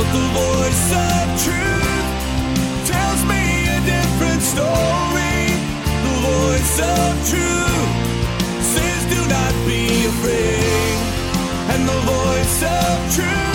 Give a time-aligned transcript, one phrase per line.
[0.00, 5.44] But the voice of truth tells me a different story.
[6.06, 7.92] The voice of truth
[8.64, 10.96] says, Do not be afraid.
[11.74, 13.49] And the voice of truth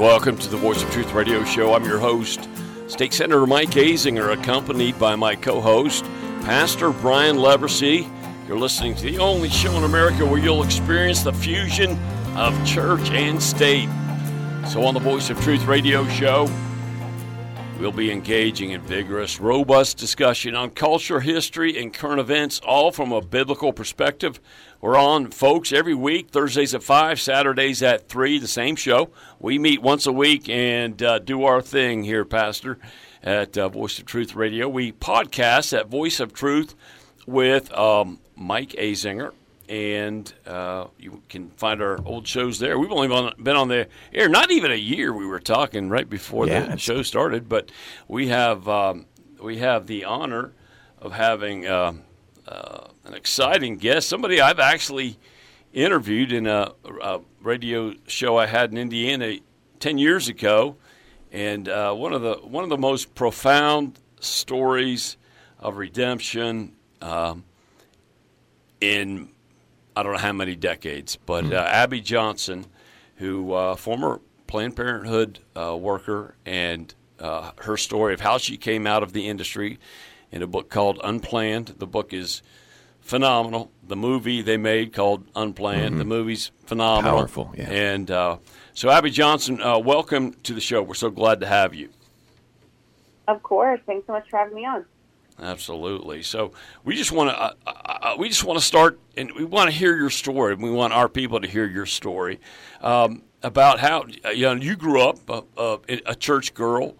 [0.00, 1.74] Welcome to the Voice of Truth radio show.
[1.74, 2.48] I'm your host,
[2.88, 6.04] State Senator Mike Azinger, accompanied by my co host,
[6.40, 8.10] Pastor Brian Leversey.
[8.48, 11.98] You're listening to the only show in America where you'll experience the fusion
[12.34, 13.90] of church and state.
[14.66, 16.46] So, on the Voice of Truth radio show,
[17.80, 23.10] We'll be engaging in vigorous, robust discussion on culture, history, and current events, all from
[23.10, 24.38] a biblical perspective.
[24.82, 29.08] We're on, folks, every week, Thursdays at 5, Saturdays at 3, the same show.
[29.38, 32.78] We meet once a week and uh, do our thing here, Pastor,
[33.22, 34.68] at uh, Voice of Truth Radio.
[34.68, 36.74] We podcast at Voice of Truth
[37.26, 39.32] with um, Mike Azinger
[39.70, 42.76] and uh, you can find our old shows there.
[42.76, 43.06] We've only
[43.40, 45.12] been on the air not even a year.
[45.12, 47.70] We were talking right before Yeah, the show started, but
[48.08, 49.06] we have um,
[49.40, 50.52] we have the honor
[50.98, 51.92] of having uh,
[52.48, 55.18] uh, an exciting guest, somebody I've actually
[55.72, 59.36] interviewed in a, a radio show I had in Indiana
[59.78, 60.76] ten years ago,
[61.30, 65.16] and uh, one of the one of the most profound stories
[65.60, 66.74] of redemption.
[67.00, 67.44] Um,
[68.80, 69.28] in
[69.96, 72.66] I don't know how many decades, but uh, Abby Johnson,
[73.16, 78.86] who uh, former Planned Parenthood uh, worker, and uh, her story of how she came
[78.86, 79.78] out of the industry
[80.32, 81.74] in a book called Unplanned.
[81.78, 82.42] The book is
[83.00, 83.70] phenomenal.
[83.86, 85.98] The movie they made called Unplanned.
[86.00, 87.70] The movie's phenomenal, Powerful, yeah.
[87.70, 88.38] And uh,
[88.74, 90.82] so, Abby Johnson, uh, welcome to the show.
[90.82, 91.90] We're so glad to have you.
[93.28, 93.80] Of course.
[93.86, 94.84] Thanks so much for having me on.
[95.40, 96.22] Absolutely.
[96.22, 96.52] So
[96.84, 99.76] we just want to uh, uh, we just want to start, and we want to
[99.76, 100.54] hear your story.
[100.54, 102.40] We want our people to hear your story
[102.82, 106.94] um, about how uh, you know you grew up uh, uh, a church girl,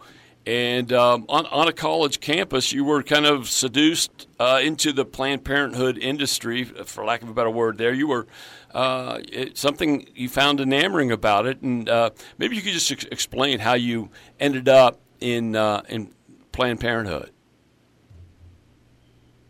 [0.46, 5.04] and um, on on a college campus, you were kind of seduced uh, into the
[5.04, 7.78] Planned Parenthood industry, for lack of a better word.
[7.78, 8.26] There, you were.
[8.72, 13.04] Uh, it, something you found enamoring about it, and uh, maybe you could just ex-
[13.10, 16.14] explain how you ended up in uh, in
[16.52, 17.32] Planned Parenthood.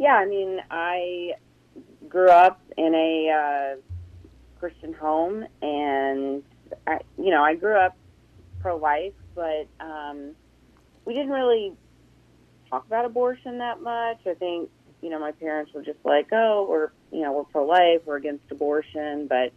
[0.01, 1.33] Yeah, I mean, I
[2.09, 3.77] grew up in a uh,
[4.59, 6.43] Christian home, and
[6.87, 7.99] I, you know, I grew up
[8.63, 10.31] pro-life, but um,
[11.05, 11.75] we didn't really
[12.71, 14.21] talk about abortion that much.
[14.27, 14.71] I think,
[15.03, 18.51] you know, my parents were just like, "Oh, we're, you know, we're pro-life, we're against
[18.51, 19.53] abortion," but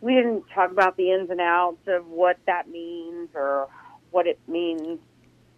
[0.00, 3.68] we didn't talk about the ins and outs of what that means or
[4.10, 4.98] what it means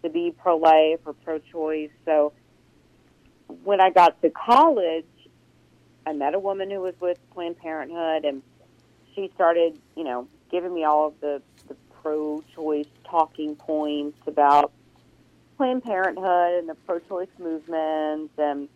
[0.03, 1.89] to be pro-life or pro-choice.
[2.05, 2.33] So
[3.63, 5.05] when I got to college,
[6.05, 8.41] I met a woman who was with Planned Parenthood, and
[9.13, 14.71] she started, you know, giving me all of the, the pro-choice talking points about
[15.57, 18.69] Planned Parenthood and the pro-choice movement and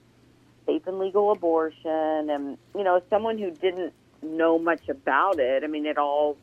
[0.66, 2.30] safe and legal abortion.
[2.30, 6.38] And, you know, someone who didn't know much about it, I mean, it all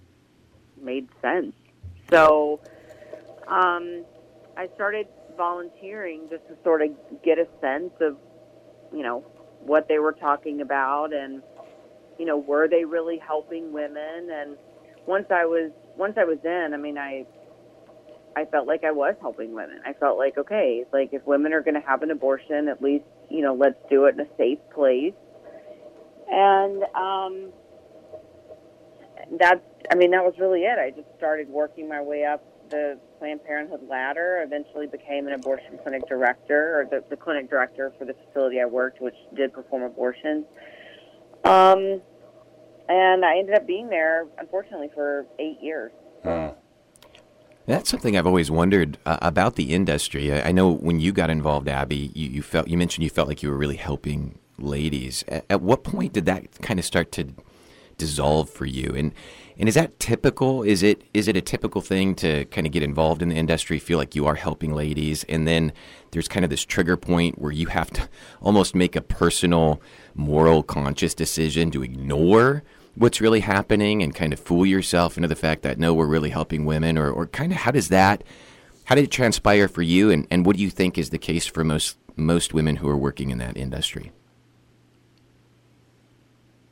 [0.80, 1.54] made sense.
[2.10, 2.60] So
[3.46, 4.04] um,
[4.56, 5.06] I started
[5.36, 6.90] volunteering just to sort of
[7.24, 8.16] get a sense of,
[8.92, 9.20] you know,
[9.60, 11.42] what they were talking about and,
[12.18, 14.28] you know, were they really helping women?
[14.30, 14.56] And
[15.06, 17.24] once I was once I was in, I mean, I
[18.36, 19.80] I felt like I was helping women.
[19.84, 23.04] I felt like, okay, like if women are going to have an abortion, at least
[23.30, 25.14] you know, let's do it in a safe place.
[26.28, 27.52] And um,
[29.38, 30.78] that's, I mean, that was really it.
[30.78, 34.42] I just started working my way up the Planned Parenthood ladder.
[34.44, 38.66] Eventually, became an abortion clinic director, or the, the clinic director for the facility I
[38.66, 40.46] worked, which did perform abortions.
[41.44, 42.00] Um,
[42.88, 45.92] and I ended up being there, unfortunately, for eight years.
[47.66, 50.32] That's something I've always wondered uh, about the industry.
[50.32, 53.28] I, I know when you got involved, Abby, you, you felt you mentioned you felt
[53.28, 55.24] like you were really helping ladies.
[55.28, 57.28] At, at what point did that kind of start to
[58.00, 58.92] dissolve for you?
[58.96, 59.12] And
[59.58, 60.62] and is that typical?
[60.62, 63.78] Is it is it a typical thing to kind of get involved in the industry,
[63.78, 65.72] feel like you are helping ladies, and then
[66.12, 68.08] there's kind of this trigger point where you have to
[68.40, 69.80] almost make a personal,
[70.14, 72.62] moral, conscious decision to ignore
[72.94, 76.30] what's really happening and kind of fool yourself into the fact that no, we're really
[76.30, 78.24] helping women, or or kind of how does that
[78.84, 81.46] how did it transpire for you, and, and what do you think is the case
[81.46, 84.10] for most most women who are working in that industry?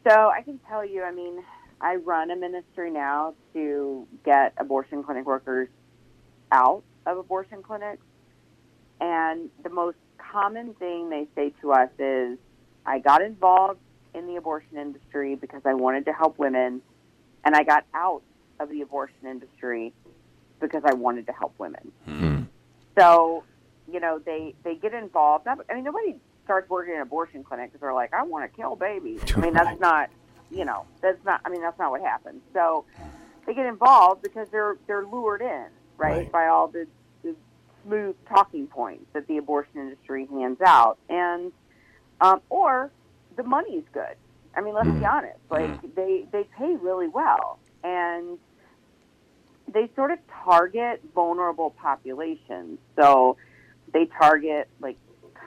[0.08, 1.44] So I can tell you, I mean,
[1.80, 5.68] I run a ministry now to get abortion clinic workers
[6.50, 8.02] out of abortion clinics,
[9.00, 12.38] and the most common thing they say to us is,
[12.86, 13.80] I got involved
[14.14, 16.80] in the abortion industry because I wanted to help women,
[17.44, 18.22] and I got out
[18.60, 19.92] of the abortion industry
[20.58, 21.92] because I wanted to help women.
[22.06, 22.42] Hmm.
[22.98, 23.44] So,
[23.92, 25.46] you know, they they get involved.
[25.46, 26.16] I mean, nobody
[26.48, 29.20] starts working in an abortion clinic because they're like, I want to kill babies.
[29.36, 30.08] I mean, that's not,
[30.50, 31.42] you know, that's not.
[31.44, 32.40] I mean, that's not what happens.
[32.54, 32.86] So,
[33.44, 35.66] they get involved because they're they're lured in,
[35.98, 36.32] right, Right.
[36.32, 36.86] by all the,
[37.22, 37.36] the
[37.84, 41.52] smooth talking points that the abortion industry hands out, and
[42.22, 42.90] um, or
[43.36, 44.16] the money's good.
[44.56, 45.38] I mean, let's be honest.
[45.50, 48.38] Like they they pay really well, and
[49.70, 52.78] they sort of target vulnerable populations.
[52.96, 53.36] So
[53.92, 54.96] they target like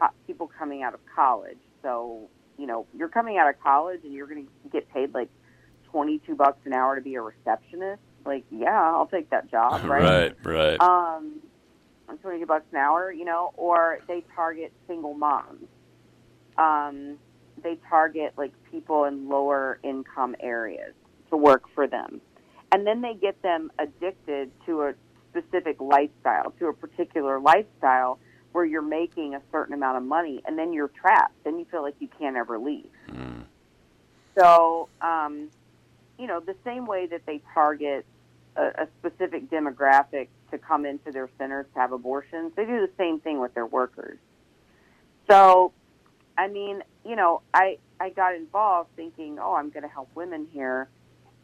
[0.01, 1.59] co- people coming out of college.
[1.81, 5.29] So you know, you're coming out of college and you're going to get paid like
[5.89, 8.01] twenty two bucks an hour to be a receptionist.
[8.25, 10.35] Like, yeah, I'll take that job, right?
[10.45, 10.81] right, right.
[10.81, 11.41] um,
[12.21, 15.67] twenty two bucks an hour, you know, or they target single moms.
[16.57, 17.17] Um,
[17.63, 20.93] they target like people in lower income areas
[21.29, 22.21] to work for them,
[22.71, 24.93] and then they get them addicted to a
[25.31, 28.19] specific lifestyle, to a particular lifestyle
[28.51, 31.43] where you're making a certain amount of money, and then you're trapped.
[31.43, 32.89] Then you feel like you can't ever leave.
[34.37, 35.49] So, um,
[36.17, 38.05] you know, the same way that they target
[38.55, 42.91] a, a specific demographic to come into their centers to have abortions, they do the
[42.97, 44.17] same thing with their workers.
[45.29, 45.71] So,
[46.37, 50.47] I mean, you know, I I got involved thinking, oh, I'm going to help women
[50.51, 50.89] here,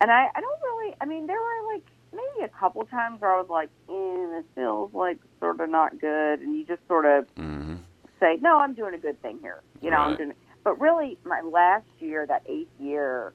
[0.01, 0.95] and I I don't really.
[0.99, 4.45] I mean, there were like maybe a couple times where I was like, eh, this
[4.55, 7.75] feels like sort of not good, and you just sort of hmm
[8.19, 9.61] say, no, I'm doing a good thing here.
[9.81, 10.17] You know, I'm Right.
[10.17, 10.33] doing.
[10.63, 13.33] But really, my last year, that eighth year,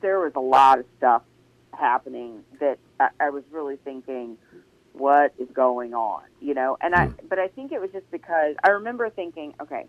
[0.00, 1.22] there was a lot of stuff
[1.74, 4.38] happening that I, I was really thinking,
[4.92, 6.22] what is going on?
[6.40, 7.08] You know, and I.
[7.28, 9.84] But I think it was just because I remember thinking, okay,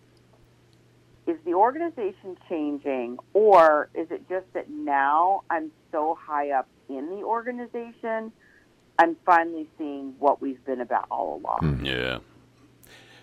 [1.27, 7.09] is the organization changing, or is it just that now I'm so high up in
[7.09, 8.33] the organization?
[8.99, 12.19] I'm finally seeing what we've been about all along Yeah.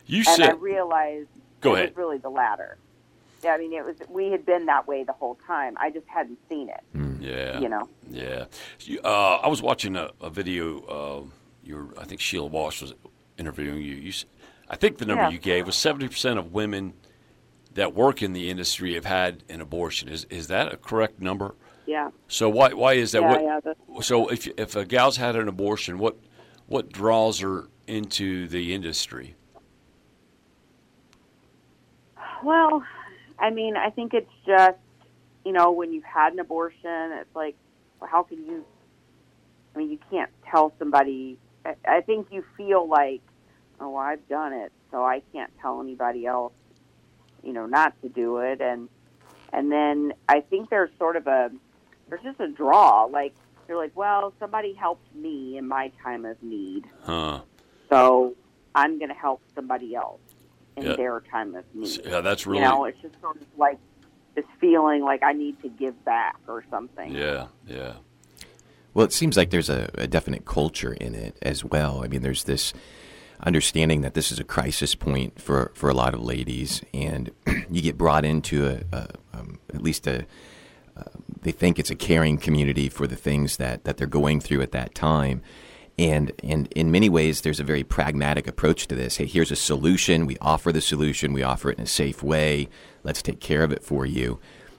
[0.06, 1.28] You and I realized
[1.60, 1.88] Go it ahead.
[1.90, 2.78] was really the latter.
[3.44, 5.76] Yeah, I mean, it was we had been that way the whole time.
[5.78, 6.80] I just hadn't seen it.
[7.20, 7.60] Yeah.
[7.60, 7.88] You know.
[8.10, 8.46] Yeah.
[8.80, 10.80] You, uh, I was watching a, a video.
[10.86, 11.22] Uh,
[11.62, 12.94] your, I think Sheila Walsh was
[13.36, 13.94] interviewing you.
[13.94, 14.24] you s-
[14.70, 15.30] I think the number Yeah.
[15.30, 16.94] you gave was seventy percent of women
[17.74, 20.08] that work in the industry have had an abortion.
[20.08, 21.54] Is is that a correct number?
[21.88, 22.10] Yeah.
[22.28, 23.22] So why why is that?
[23.22, 26.16] Yeah, what, yeah, that's- So if if a gal's had an abortion, what
[26.66, 29.36] what draws her into the industry?
[32.44, 32.84] Well,
[33.38, 34.76] I mean, I think it's just
[35.46, 37.56] you know when you've had an abortion, it's like,
[38.00, 38.66] well, how can you?
[39.74, 41.38] I mean, you can't tell somebody.
[41.64, 43.22] I, I think you feel like,
[43.80, 46.52] oh, I've done it, so I can't tell anybody else,
[47.42, 48.90] you know, not to do it, and
[49.54, 51.50] and then I think there's sort of a
[52.08, 53.04] there's just a draw.
[53.04, 53.34] Like
[53.66, 57.40] they're like, well, somebody helped me in my time of need, Huh?
[57.90, 58.34] so
[58.74, 60.20] I'm going to help somebody else
[60.76, 60.96] in Yeah.
[60.96, 62.00] their time of need.
[62.06, 63.78] Yeah, that's really You know, it's just sort of like
[64.34, 67.14] this feeling like I need to give back or something.
[67.14, 67.94] yeah yeah.
[68.94, 72.02] Well, it seems like there's a, a definite culture in it as well.
[72.02, 72.72] I mean, there's this
[73.40, 77.30] understanding that this is a crisis point for, for a lot of ladies, and
[77.70, 80.26] you get brought into a, a um, at least a
[81.42, 84.72] they think it's a caring community for the things that, that they're going through at
[84.72, 85.42] that time.
[85.98, 89.16] And, and in many ways, there's a very pragmatic approach to this.
[89.16, 90.26] Hey, here's a solution.
[90.26, 91.32] We offer the solution.
[91.32, 92.68] We offer it in a safe way.
[93.02, 94.38] Let's take care of it for you.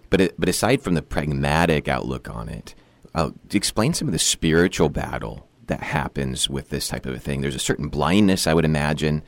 [0.10, 2.74] But, it, but aside from the pragmatic outlook on it,
[3.14, 7.42] uh, explain some of the spiritual battle that happens with this type of a thing.
[7.42, 9.22] There's a certain blindness, I would imagine,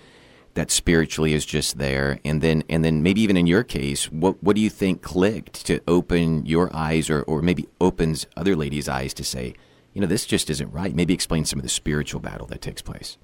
[0.53, 4.41] that spiritually is just there, and then and then maybe even in your case, what
[4.43, 8.89] what do you think clicked to open your eyes, or or maybe opens other ladies'
[8.89, 9.53] eyes to say,
[9.93, 10.93] you know, this just isn't right.
[10.96, 13.17] Maybe explain some of the spiritual battle that takes place.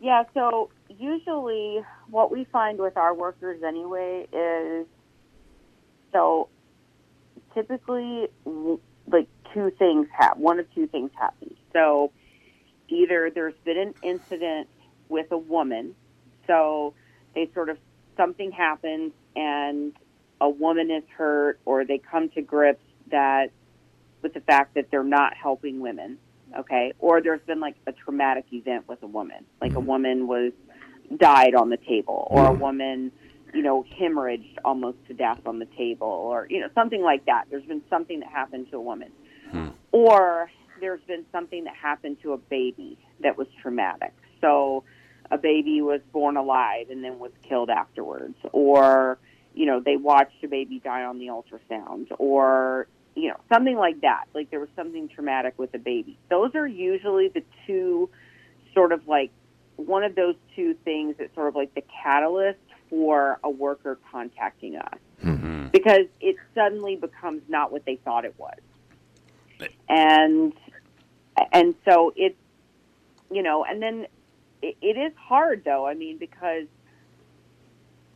[0.00, 4.86] Yeah, so usually what we find with our workers anyway is
[6.12, 6.48] so
[7.54, 8.28] typically
[9.06, 10.42] like two things happen.
[10.42, 11.54] One of two things happen.
[11.72, 12.12] So
[12.88, 14.68] either there's been an incident
[15.08, 15.94] with a woman,
[16.46, 16.94] so
[17.34, 17.78] they sort of
[18.16, 19.92] something happens and
[20.40, 23.50] a woman is hurt, or they come to grips that
[24.22, 26.18] with the fact that they're not helping women
[26.56, 26.92] okay?
[26.98, 29.44] Or there's been like a traumatic event with a woman.
[29.60, 29.86] Like a mm-hmm.
[29.86, 30.52] woman was
[31.16, 33.10] died on the table or a woman
[33.54, 37.44] you know hemorrhaged almost to death on the table or you know something like that.
[37.50, 39.10] There's been something that happened to a woman.
[39.50, 39.68] Hmm.
[39.92, 40.50] Or
[40.80, 44.12] there's been something that happened to a baby that was traumatic.
[44.40, 44.84] So
[45.30, 49.18] a baby was born alive and then was killed afterwards, or
[49.54, 54.00] you know they watched a baby die on the ultrasound, or you know something like
[54.02, 54.24] that.
[54.34, 56.18] Like there was something traumatic with the baby.
[56.30, 58.08] Those are usually the two
[58.74, 59.30] sort of like
[59.76, 62.58] one of those two things that's sort of like the catalyst
[62.90, 64.98] for a worker contacting us.
[65.22, 65.68] Mm-hmm.
[65.68, 68.58] Because it suddenly becomes not what they thought it was.
[69.88, 70.52] And
[71.52, 72.38] and so it's
[73.30, 74.06] you know and then
[74.62, 76.66] it, it is hard though i mean because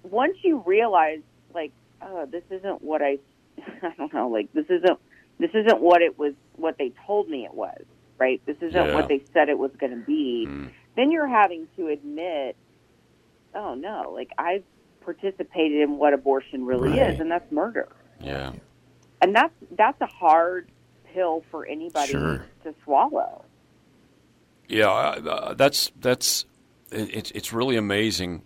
[0.02, 1.20] once you realize
[1.54, 1.72] like
[2.02, 3.18] oh this isn't what i
[3.82, 4.98] i don't know like this isn't
[5.38, 7.82] this isn't what it was what they told me it was
[8.18, 8.94] right this isn't Yeah.
[8.94, 10.70] what they said it was going to be Mm.
[10.96, 12.56] then you're having to admit
[13.54, 14.64] oh no like i've
[15.04, 17.12] participated in what abortion really Right.
[17.14, 17.88] is and that's murder
[18.20, 18.52] Yeah.
[19.20, 20.68] and that's that's a hard
[21.12, 22.46] pill for anybody Sure.
[22.64, 23.44] to swallow.
[24.68, 26.46] Yeah, uh, that's that's
[26.90, 28.42] it's it's really amazing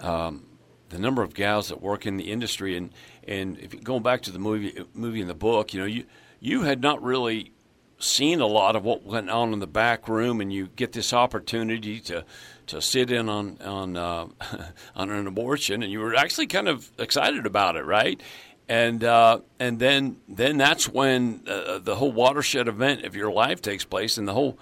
[0.00, 0.46] um,
[0.88, 2.76] the number of gals that work in the industry.
[2.76, 2.90] And
[3.26, 6.04] and if going back to the movie movie in the book, you know you
[6.40, 7.52] you had not really
[7.98, 11.12] seen a lot of what went on in the back room, and you get this
[11.12, 12.24] opportunity to
[12.66, 14.26] to sit in on on uh,
[14.96, 18.20] on an abortion, and you were actually kind of excited about it, right?
[18.68, 23.62] And uh, and then then that's when uh, the whole watershed event of your life
[23.62, 24.58] takes place, and the whole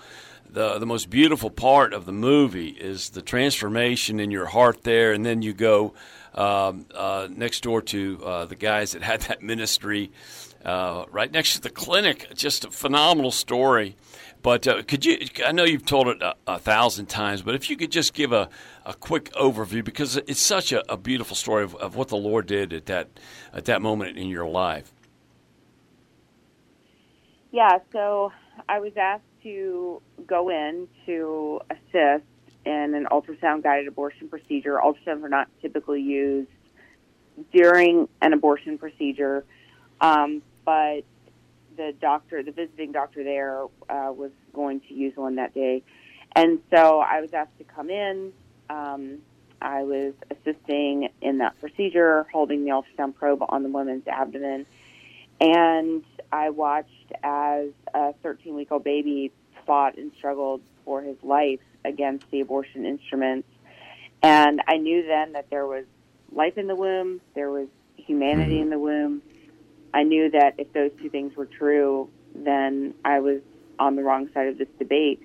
[0.55, 5.13] the the most beautiful part of the movie is the transformation in your heart there,
[5.13, 5.95] and then you go
[6.35, 10.13] um, uh, next door to uh, the guys that had that ministry
[10.65, 12.29] uh, right next to the clinic.
[12.35, 13.97] Just a phenomenal story.
[14.43, 15.19] But uh, could you?
[15.45, 18.33] I know you've told it a, a thousand times, but if you could just give
[18.33, 18.49] a,
[18.87, 22.47] a quick overview, because it's such a, a beautiful story of, of what the Lord
[22.47, 23.09] did at that
[23.53, 24.93] at that moment in your life.
[27.51, 28.33] Yeah, so
[28.69, 32.25] I was asked to go in to assist
[32.67, 34.81] in an ultrasound guided abortion procedure.
[34.83, 36.49] Ultrasounds are not typically used
[37.53, 39.45] during an abortion procedure,
[40.01, 41.03] um, but
[41.77, 45.83] the doctor, the visiting doctor there, uh, was going to use one that day.
[46.35, 48.33] And so I was asked to come in.
[48.71, 49.19] Um,
[49.61, 54.67] I was assisting in that procedure, holding the ultrasound probe on the woman's abdomen.
[55.41, 59.33] And I watched as a 13 week old baby
[59.67, 63.49] fought and struggled for his life against the abortion instruments.
[64.23, 65.85] And I knew then that there was
[66.33, 69.23] life in the womb, there was humanity in the womb.
[69.93, 73.41] I knew that if those two things were true, then I was
[73.79, 75.21] on the wrong side of this debate.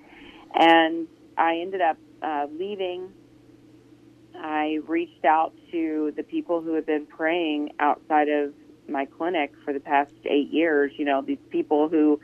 [0.54, 3.12] And I ended up uh, leaving.
[4.34, 8.52] I reached out to the people who had been praying outside of
[8.90, 10.92] my clinic for the past eight years.
[10.96, 12.20] You know, these people who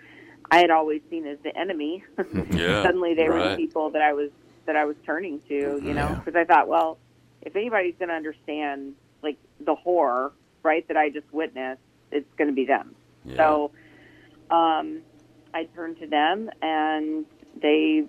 [0.51, 2.05] I had always seen as the enemy.
[2.51, 4.31] Yeah, Suddenly, they were the people that I was
[4.67, 5.55] that I was turning to.
[5.55, 6.15] You know, Yeah.
[6.25, 6.99] because I thought, well,
[7.43, 10.33] if anybody's going to understand like the horror,
[10.63, 11.81] right, that I just witnessed,
[12.11, 12.95] it's going to be them.
[13.25, 13.37] Yeah.
[13.37, 13.71] So
[14.51, 15.01] um,
[15.55, 17.25] I turned to them, and
[17.61, 18.05] they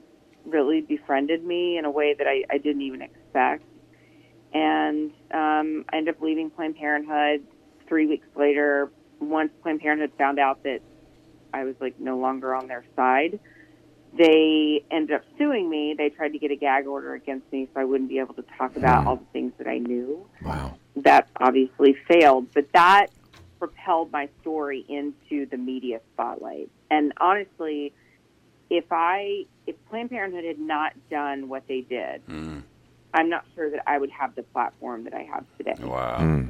[0.46, 3.64] really befriended me in a way that I, I didn't even expect.
[4.54, 7.46] And um, I ended up leaving Planned Parenthood
[7.88, 8.92] three weeks later.
[9.20, 10.80] Once Planned Parenthood found out that
[11.54, 13.40] I was like no longer on their side,
[14.18, 15.96] they ended up suing me.
[15.98, 18.44] They tried to get a gag order against me so I wouldn't be able to
[18.58, 20.76] talk about all the things that I knew Wow.
[20.98, 23.08] that obviously failed, but that
[23.60, 26.70] propelled my story into the media spotlight.
[26.92, 27.94] And honestly,
[28.70, 32.64] if I if Planned Parenthood had not done what they did, Mm.
[33.14, 35.76] I'm not sure that I would have the platform that I have today.
[35.82, 36.18] Wow.
[36.20, 36.50] Mm.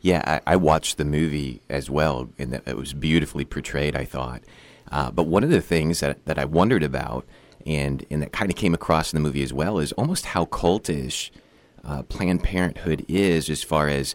[0.00, 3.94] Yeah, I, I watched the movie as well, and it was beautifully portrayed.
[3.94, 4.42] I thought,
[4.90, 7.26] uh, but one of the things that that I wondered about,
[7.66, 10.46] and and that kind of came across in the movie as well, is almost how
[10.46, 11.30] cultish
[11.84, 14.14] uh, Planned Parenthood is, as far as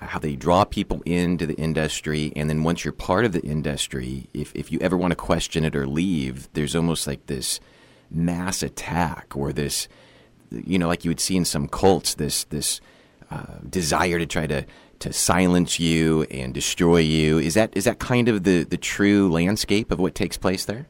[0.00, 4.28] how they draw people into the industry, and then once you're part of the industry,
[4.32, 7.60] if if you ever want to question it or leave, there's almost like this
[8.10, 9.86] mass attack or this,
[10.50, 12.80] you know, like you would see in some cults, this this
[13.30, 14.64] uh, desire to try to
[15.00, 17.38] to silence you and destroy you.
[17.38, 20.86] Is that is that kind of the the true landscape of what takes place there?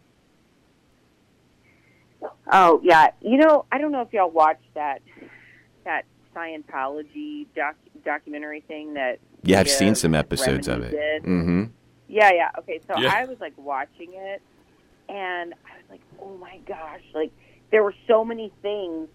[2.53, 5.01] Oh yeah, you know I don't know if y'all watched that
[5.85, 9.19] that Scientology doc, documentary thing that.
[9.43, 11.25] Yeah, I've Leah seen some episodes of it.
[11.25, 11.65] Mm-hmm.
[12.09, 12.51] Yeah, yeah.
[12.59, 13.13] Okay, so Yeah.
[13.15, 14.43] I was like watching it,
[15.09, 17.03] and I was like, oh my gosh!
[17.15, 17.33] Like
[17.71, 19.09] there were so many things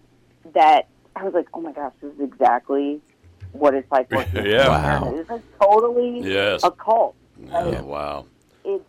[0.54, 3.00] that I was like, oh my gosh, this is exactly
[3.52, 4.46] what it's like working.
[4.46, 4.68] Yeah.
[4.68, 4.80] Wow.
[5.00, 5.20] Parenthood.
[5.20, 6.62] It's like totally Yes.
[6.64, 7.14] a cult.
[7.52, 8.26] Oh, wow.
[8.64, 8.84] It's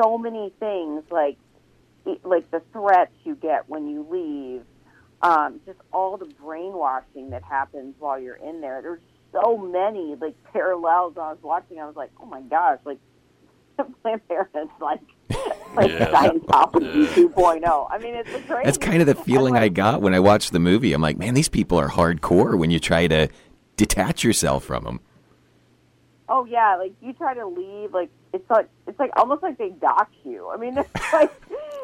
[0.00, 1.36] so many things like
[2.06, 4.62] it- like the threats you get when you leave,
[5.22, 8.80] um, just all the brainwashing that happens while you're in there.
[8.82, 9.00] There's
[9.32, 11.14] so many like parallels.
[11.16, 11.80] I was watching.
[11.80, 12.98] I was like, oh my gosh, like
[14.02, 15.00] Planned Parenthood's like
[15.74, 16.10] like Yeah.
[16.10, 17.86] Scientology 2.0.
[17.90, 18.64] I mean, it's a crazy.
[18.64, 20.92] That's kind of the feeling I'm I got when I watched the movie.
[20.92, 23.28] I'm like, man, these people are hardcore when you try to
[23.76, 25.00] detach yourself from them.
[26.28, 29.68] Oh yeah, like you try to leave, like it's like it's like almost like they
[29.70, 30.50] dock you.
[30.50, 31.30] I mean, it's like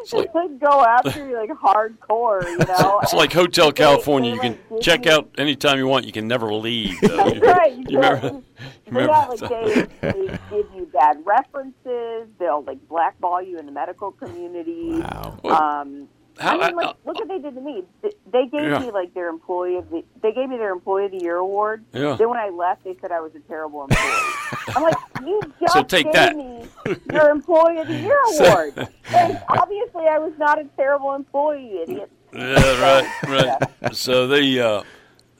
[0.01, 2.99] it's like- like, go after you like hardcore, you know.
[3.03, 4.31] It's like Hotel They- California.
[4.31, 6.07] they, You can like, give check you- out anytime you want.
[6.07, 7.01] You can never leave.
[7.03, 7.17] though.
[7.17, 7.73] That's right.
[7.73, 8.27] You, You remember?
[8.27, 8.43] You
[8.87, 12.29] But remember yeah, like they, they give you bad references.
[12.41, 14.91] They'll like blackball you in the medical community.
[15.01, 15.39] Wow.
[15.45, 16.09] Um,
[16.43, 17.85] How- I mean, like, uh, look what they did to me.
[18.03, 18.79] They gave Yeah.
[18.81, 20.05] me like their employee of the.
[20.23, 21.85] They gave me their employee of the year award.
[21.93, 22.17] Yeah.
[22.17, 24.33] Then when I left, they said I was a terrible employee.
[24.77, 26.37] I'm like, you just So take gave that.
[26.37, 26.65] me
[27.13, 28.89] your employee of the year award.
[29.15, 32.11] and obviously, I was not a terrible employee, idiot.
[32.35, 33.95] Yeah, right, right.
[33.95, 34.83] So they uh,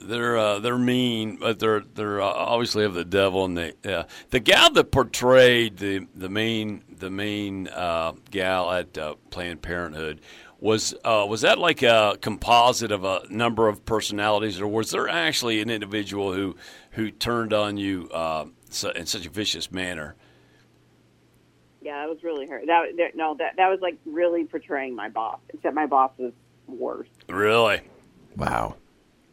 [0.01, 3.45] they're uh, they're mean, but they're they're uh, obviously of the devil.
[3.47, 8.99] And they yeah, the gal that portrayed the the main the main uh, gal at
[8.99, 10.21] uh, Planned Parenthood
[10.63, 15.09] was uh, was that like a composite of a number of personalities, or was there
[15.09, 16.55] actually an individual who
[16.93, 18.47] who turned on you uh,
[18.95, 20.15] in such a vicious manner?
[21.83, 22.63] Yeah, that was really hurt.
[22.67, 25.41] That, that no, that that was like really portraying my boss.
[25.53, 26.33] Except my boss was
[26.69, 27.09] worse.
[27.29, 27.81] Really,
[28.37, 28.77] Wow.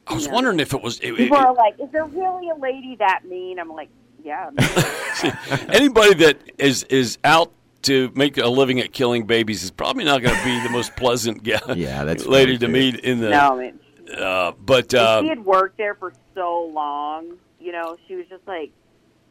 [0.08, 0.34] I was Yeah.
[0.34, 3.22] wondering if it was it, People it- are like, "Is there really a lady that
[3.26, 3.90] mean?" I'm like,
[4.24, 4.50] "Yeah."
[5.70, 7.52] Anybody that is is out
[7.84, 10.96] to make a living at killing babies is probably not going to be the most
[10.96, 12.74] pleasant gal, Yeah, that's lady to true.
[12.74, 13.30] meet in the.
[13.30, 13.80] no, I mean,
[14.18, 17.38] Uh, but uh, she had worked there for so long.
[17.60, 18.72] You know, she was just like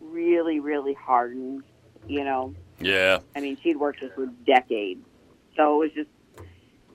[0.00, 1.62] really, really hardened.
[2.07, 3.19] You know, yeah.
[3.37, 5.05] I mean, she'd worked there for decades,
[5.57, 6.09] so it was just,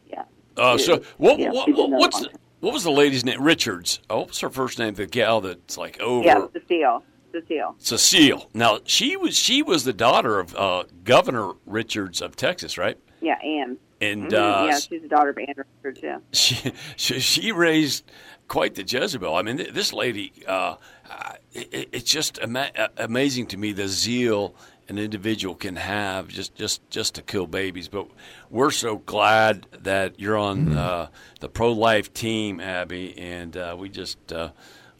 [0.07, 0.24] yeah.
[0.57, 2.29] Uh, so what Yeah, what, she's been there what's the,
[2.62, 3.41] what was the lady's name?
[3.43, 3.99] Richards.
[4.10, 4.93] Oh, what's her first name?
[4.95, 7.04] The gal that's like over Yeah, Cecile.
[7.34, 7.76] Cecile.
[7.80, 8.50] Cecile.
[8.54, 12.98] Now she was she was the daughter of uh, Governor Richards of Texas, right?
[13.22, 13.78] Yeah, Anne.
[14.00, 16.02] And Mhm, uh, yeah, she's the daughter of Anne Richards.
[16.04, 16.17] Yeah.
[16.34, 18.10] she, she she raised
[18.48, 19.34] quite the Jezebel.
[19.36, 20.76] I mean, th- this lady, uh,
[21.10, 24.56] uh, it, it's just ama- uh, amazing to me the zeal
[24.89, 27.88] an individual can have just, just, just to kill babies.
[27.88, 28.08] But
[28.50, 31.08] we're so glad that you're on uh,
[31.39, 34.32] the pro life team, Abby, and uh, we just.
[34.32, 34.52] Uh,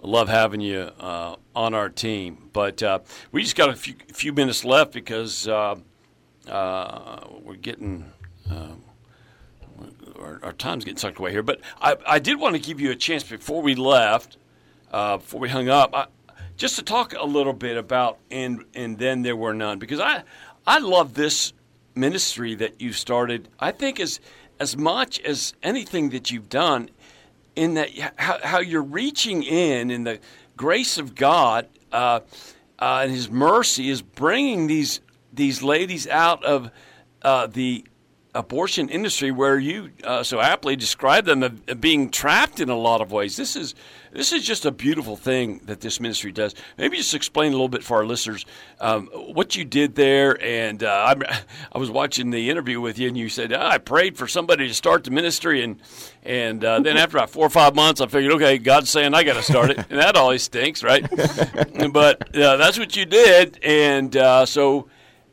[0.06, 3.00] Love having you uh, on our team, but uh,
[3.32, 5.76] we just got a few, few minutes left because uh,
[6.48, 8.12] uh, we're getting
[10.24, 11.44] our, our time's getting sucked away here.
[11.44, 14.38] But I, I did want to give you a chance before we left,
[14.92, 16.08] uh, before we hung up, I,
[16.58, 20.24] just to talk a little bit about and and then there were none because I
[20.68, 21.54] I love this
[21.96, 23.50] ministry that you started.
[23.60, 24.20] I think as
[24.60, 26.90] as much as anything that you've done,
[27.56, 30.20] in that how, how you're reaching in in the
[30.58, 32.22] grace of God uh,
[32.80, 36.70] uh, and His mercy is bringing these these ladies out of
[37.22, 37.86] uh, the
[38.36, 43.02] abortion industry where you uh, so aptly describe them as being trapped in a lot
[43.02, 43.36] of ways.
[43.38, 43.76] This is
[44.12, 46.56] this is just a beautiful thing that this ministry does.
[46.78, 48.46] Maybe just explain a little bit for our listeners
[48.80, 50.42] um, what you did there.
[50.44, 51.42] And uh, I,
[51.72, 54.68] I was watching the interview with you, and you said "Ah, I prayed for somebody
[54.68, 55.80] to start the ministry, and
[56.24, 59.24] and uh, then after about four or five months, I figured, okay, God's saying I
[59.24, 61.08] got to start it, and that always stinks, right?
[61.92, 64.88] but uh, that's what you did, and uh, so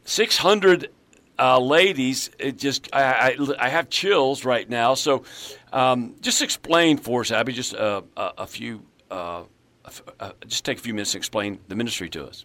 [0.04, 0.90] six hundred
[1.40, 4.94] uh, ladies, it just I, I, I have chills right now.
[4.94, 5.24] So,
[5.72, 9.44] um, just explain for us, Abby, just uh, a, a few, uh,
[9.84, 12.44] a uh, just take a few minutes to explain the ministry to us.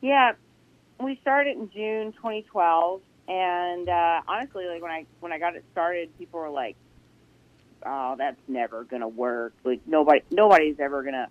[0.00, 0.32] Yeah,
[1.00, 5.64] we started in June 2012, and uh, honestly, like when I when I got it
[5.72, 6.76] started, people were like,
[7.84, 9.52] "Oh, that's never gonna work.
[9.64, 11.28] Like nobody nobody's ever gonna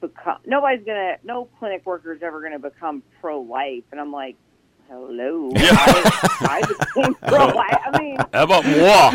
[0.00, 4.36] become nobody's gonna no clinic worker's ever gonna become pro life." And I'm like,
[4.90, 6.62] "Hello, I,
[7.00, 7.78] I pro life.
[7.92, 9.12] I mean, How about moi?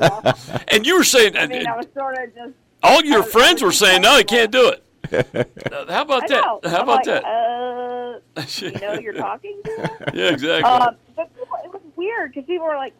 [0.00, 0.32] know,
[0.68, 3.62] And you were saying, I mean, I was sort of just all your was- friends
[3.62, 4.84] were saying, no, you can't do it.
[5.72, 6.42] Uh, how I about that?
[6.44, 7.24] How I'm about like, that?
[7.24, 9.90] Uh, you know, you're talking to.
[10.14, 10.62] yeah, exactly.
[10.70, 12.92] Um, but people, it was weird because people were like,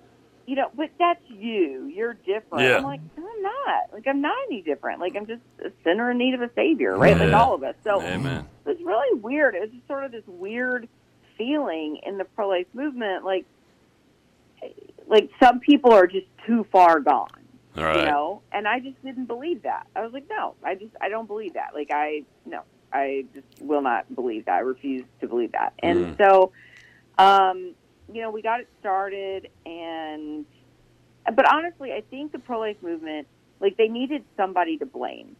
[0.46, 1.86] you know, but that's you.
[1.94, 2.64] You're different.
[2.64, 2.78] Yeah.
[2.78, 3.92] I'm like, no, I'm not.
[3.92, 4.98] Like, I'm not any different.
[5.00, 7.16] Like, I'm just a sinner in need of a savior, right?
[7.16, 7.74] Like all of us.
[7.84, 8.46] So Amen.
[8.64, 9.54] it was really weird.
[9.54, 10.88] It was just sort of this weird
[11.40, 13.46] feeling in the pro life movement, like,
[15.06, 17.28] like some people are just too far gone
[17.76, 17.96] All right.
[17.98, 18.42] you know?
[18.52, 19.84] And i just didn't believe that.
[19.96, 21.70] I was like no i just i don't believe that.
[21.74, 22.60] Like i no
[22.92, 24.56] i just will not believe that.
[24.56, 25.72] I refuse to believe that.
[25.82, 26.16] And Mm.
[26.22, 26.52] so
[27.18, 27.74] um
[28.12, 30.44] you know, we got it started, and
[31.24, 33.28] but honestly, I think the pro-life movement,
[33.60, 35.36] like, they needed somebody to blame,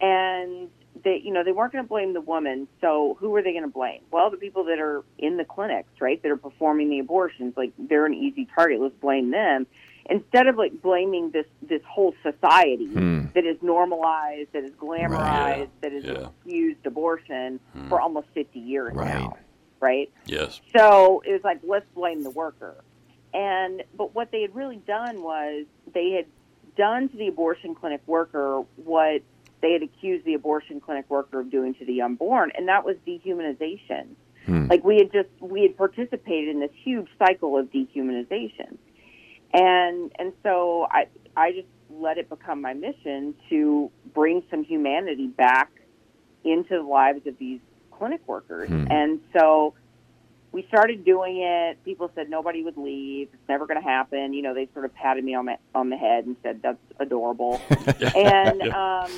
[0.00, 0.68] and
[1.04, 2.68] they, you know, they weren't going to blame the woman.
[2.80, 4.02] So who were they going to blame?
[4.10, 7.72] Well, the people that are in the clinics, right, that are performing the abortions, like
[7.78, 8.80] they're an easy target.
[8.80, 9.66] Let's blame them
[10.08, 13.26] instead of like blaming this this whole society hmm.
[13.34, 15.80] that is normalized, that is glamorized, Right.
[15.82, 16.28] that has Yeah.
[16.28, 17.88] excused abortion hmm.
[17.88, 19.08] for almost fifty years Right.
[19.08, 19.36] now,
[19.80, 20.10] right?
[20.26, 20.60] Yes.
[20.76, 22.76] So it was like, let's blame the worker.
[23.34, 26.26] And but what they had really done was they had
[26.76, 29.22] done to the abortion clinic worker what
[29.66, 32.94] they had accused the abortion clinic worker of doing to the unborn, and that was
[33.06, 34.06] dehumanization.
[34.68, 38.78] Like we had just we had participated in this huge cycle of dehumanization,
[39.52, 45.26] and and so I I just let it become my mission to bring some humanity
[45.26, 45.72] back
[46.44, 47.58] into the lives of these
[47.90, 49.74] clinic workers, and so
[50.52, 51.84] we started doing it.
[51.84, 53.28] People said nobody would leave.
[53.32, 54.32] It's never going to happen.
[54.32, 56.78] You know, they sort of patted me on my on the head and said that's
[56.98, 57.60] adorable.
[58.16, 59.10] and um,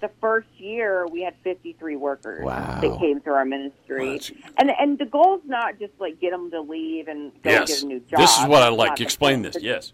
[0.00, 2.80] the first year, we had 53 workers Wow.
[2.80, 3.98] that came through our ministry.
[4.04, 7.50] Well, that's- and and the goal's not just like get them to leave and go
[7.50, 7.68] Yes.
[7.68, 8.20] get a new job.
[8.20, 9.00] This is what I like.
[9.00, 9.56] Explain this.
[9.60, 9.92] Yes.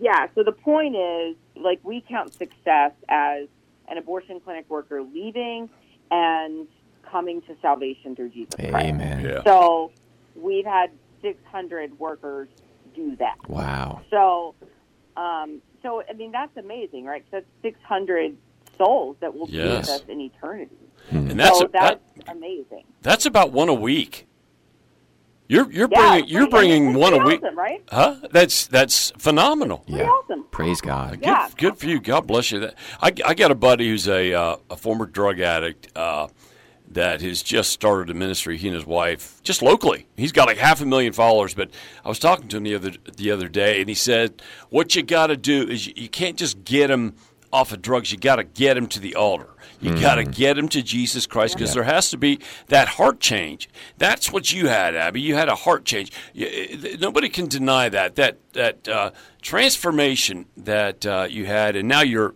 [0.00, 3.48] Yeah, so the point is, like, we count success as
[3.88, 5.68] an abortion clinic worker leaving
[6.10, 6.66] and
[7.02, 8.74] coming to salvation through Jesus Christ.
[8.74, 9.20] Amen.
[9.24, 9.42] Yeah.
[9.44, 9.90] So
[10.36, 12.48] we've had 600 workers
[12.94, 13.36] do that.
[13.48, 14.00] Wow.
[14.10, 14.54] So,
[15.18, 17.22] um, so I mean, that's amazing, right?
[17.22, 18.36] 'Cause that's 600
[18.84, 20.76] souls that will be with us in eternity.
[21.10, 22.84] And that's so a, that, that's amazing.
[23.02, 24.26] that's about one a week.
[25.48, 27.42] You're you're Yeah, bringing you're bringing it's one a week.
[27.42, 27.82] awesome, right?
[27.90, 28.16] Huh?
[28.30, 29.82] That's that's phenomenal.
[29.88, 30.04] Yeah.
[30.04, 30.44] awesome.
[30.52, 31.14] Praise God.
[31.14, 31.48] Good, Yeah.
[31.56, 32.00] good for you.
[32.00, 32.60] God bless you.
[32.60, 36.28] That I, I got a buddy who's a uh, a former drug addict uh,
[36.92, 38.58] that has just started a ministry.
[38.58, 40.06] He and his wife, just locally.
[40.16, 41.52] He's got like half a million followers.
[41.54, 41.70] But
[42.04, 45.02] I was talking to him the other the other day, and he said, "What you
[45.02, 47.16] got to do is you, you can't just get him
[47.52, 48.12] off of drugs.
[48.12, 49.48] You got to get him to the altar.
[49.80, 53.18] You got to get him to Jesus Christ because there has to be that heart
[53.18, 53.68] change.
[53.96, 55.22] That's what you had, Abby.
[55.22, 56.12] You had a heart change.
[56.34, 58.16] You, eh, nobody can deny that.
[58.16, 62.34] That that uh, transformation that uh, you had, and now you're,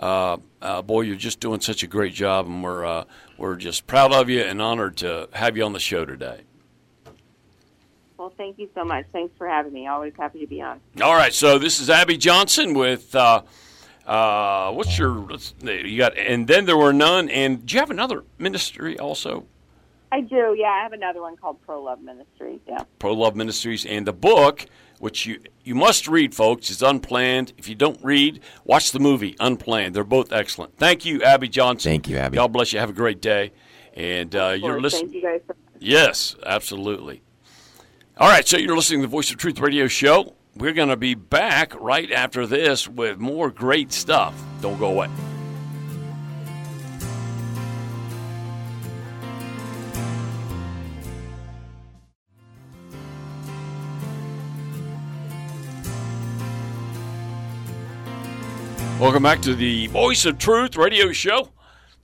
[0.00, 3.04] uh, uh, boy, you're just doing such a great job, and we're uh,
[3.36, 6.40] we're just proud of you and honored to have you on the show today.
[8.16, 9.04] Well, thank you so much.
[9.12, 9.86] Thanks for having me.
[9.86, 10.80] Always happy to be on.
[11.02, 13.14] All right, so this is Abby Johnson with.
[14.06, 15.10] Uh, what's your?
[15.10, 17.28] Let's, you got, and then there were none.
[17.28, 19.46] And do you have another ministry also?
[20.12, 20.54] I do.
[20.56, 22.60] Yeah, I have another one called Pro Love Ministries.
[22.68, 22.84] Yeah.
[22.98, 24.66] Pro Love Ministries, and the book,
[25.00, 27.52] which you you must read, folks, is Unplanned.
[27.58, 29.94] If you don't read, watch the movie Unplanned.
[29.94, 30.76] They're both excellent.
[30.78, 31.90] Thank you, Abby Johnson.
[31.90, 32.36] Thank you, Abby.
[32.36, 32.78] God bless you.
[32.78, 33.52] Have a great day.
[33.94, 35.10] And uh, you're listening.
[35.10, 35.40] Thank you guys.
[35.48, 37.22] So Yes, absolutely.
[38.18, 40.35] All right, so you're listening to the Voice of Truth radio show.
[40.58, 44.34] We're going to be back right after this with more great stuff.
[44.62, 45.10] Don't go away.
[58.98, 61.50] Welcome back to the Voice of Truth radio show.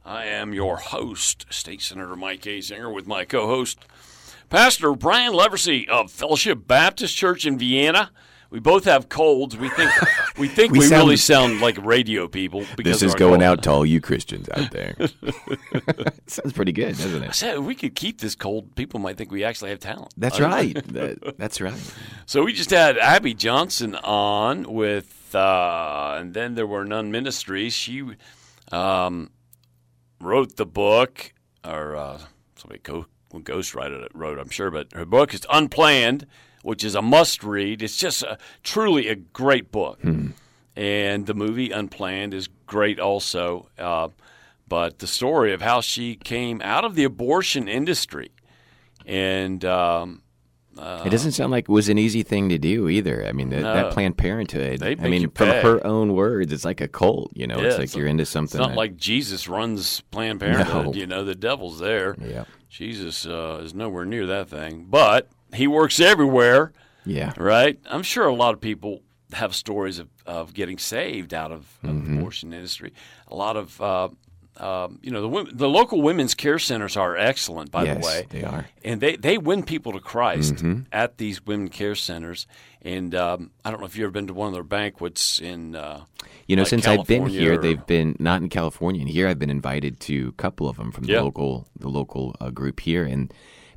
[0.05, 3.79] I am your host, State Senator Mike Azinger, with my co host,
[4.51, 8.11] Pastor Brian Leversey of Fellowship Baptist Church in Vienna.
[8.53, 9.57] We both have colds.
[9.57, 9.91] We think
[10.39, 12.65] we think we, We sound- really sound like radio people.
[12.77, 13.43] Because This is going cold.
[13.59, 14.95] out to all you Christians out there.
[16.27, 17.35] Sounds pretty good, doesn't I it?
[17.35, 18.75] said we could keep this cold.
[18.77, 20.13] People might think we actually have talent.
[20.19, 20.75] That's right.
[20.93, 21.75] That- that's right.
[22.27, 27.75] So we just had Abby Johnson on with, uh, and then there were None Ministries.
[27.75, 28.03] She
[28.71, 29.31] um,
[30.21, 31.33] wrote the book,
[31.65, 32.19] or uh,
[32.57, 36.27] somebody co- ghostwrote it, wrote, I'm sure, but her book is Unplanned,
[36.63, 37.83] which is a must read.
[37.83, 40.01] It's just a, truly a great book.
[40.75, 43.69] And the movie Unplanned is great also.
[43.79, 44.09] Uh,
[44.67, 48.31] but the story of how she came out of the abortion industry
[49.07, 49.65] and.
[49.65, 50.23] Um,
[50.75, 53.27] it doesn't sound like it was an easy thing to do either.
[53.27, 53.75] I mean, that, No.
[53.75, 54.83] that Planned Parenthood.
[54.83, 55.61] I mean, from pay.
[55.61, 57.31] her own words, it's like a cult.
[57.35, 58.59] You know, Yeah, it's like it's you're into It's something.
[58.59, 60.87] not that- like Jesus runs Planned Parenthood.
[60.87, 60.93] No.
[60.95, 62.17] You know, the devil's there.
[62.19, 62.45] Yeah.
[62.71, 66.73] Jesus uh, is nowhere near that thing, but he works everywhere,
[67.05, 67.79] yeah, right?
[67.87, 71.91] I'm sure a lot of people have stories of, of getting saved out of, of
[71.91, 72.13] Mm-hmm.
[72.15, 72.93] the abortion industry.
[73.29, 74.09] A lot of, uh,
[74.59, 78.27] um, you know, the the local women's care centers are excellent, by yes, the way
[78.29, 78.67] they are.
[78.85, 80.83] and they, they win people to Christ Mm-hmm.
[80.93, 82.47] at these women care centers.
[82.83, 85.75] And um, I don't know if you've ever been to one of their banquets in.
[85.75, 86.05] Uh,
[86.47, 89.27] You know, like since I've been here, or- they've been not in California, and here
[89.29, 91.23] I've been invited to a couple of them from the Yeah.
[91.23, 93.33] local the local uh, group here, and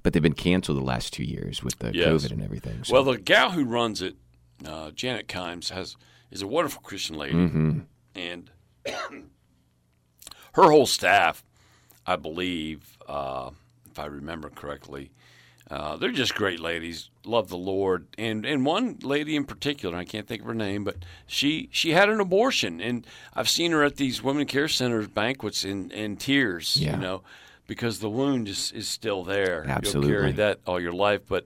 [0.05, 2.07] but they've been canceled the last two years with the Yes.
[2.07, 2.83] COVID and everything.
[2.83, 2.93] So.
[2.93, 4.15] Well, the gal who runs it,
[4.63, 5.97] uh, Janet Kimes, has
[6.29, 7.35] is a wonderful Christian lady,
[8.13, 8.51] and
[10.53, 11.43] her whole staff,
[12.05, 13.49] I believe, uh,
[13.89, 15.09] if I remember correctly,
[15.71, 17.09] uh, they're just great ladies.
[17.25, 20.83] Love the Lord, and and one lady in particular, I can't think of her name,
[20.83, 25.07] but she she had an abortion, and I've seen her at these women care centers
[25.07, 26.91] banquets in in tears, Yeah.
[26.91, 27.23] you know,
[27.67, 29.65] because the wound is is still there.
[29.67, 30.11] Absolutely.
[30.11, 31.45] You'll carry that all your life, but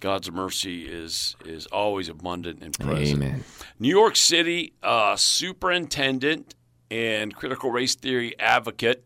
[0.00, 3.22] God's mercy is is always abundant and present.
[3.22, 3.44] Amen.
[3.78, 6.54] New York City uh, superintendent
[6.90, 9.04] and critical race theory advocate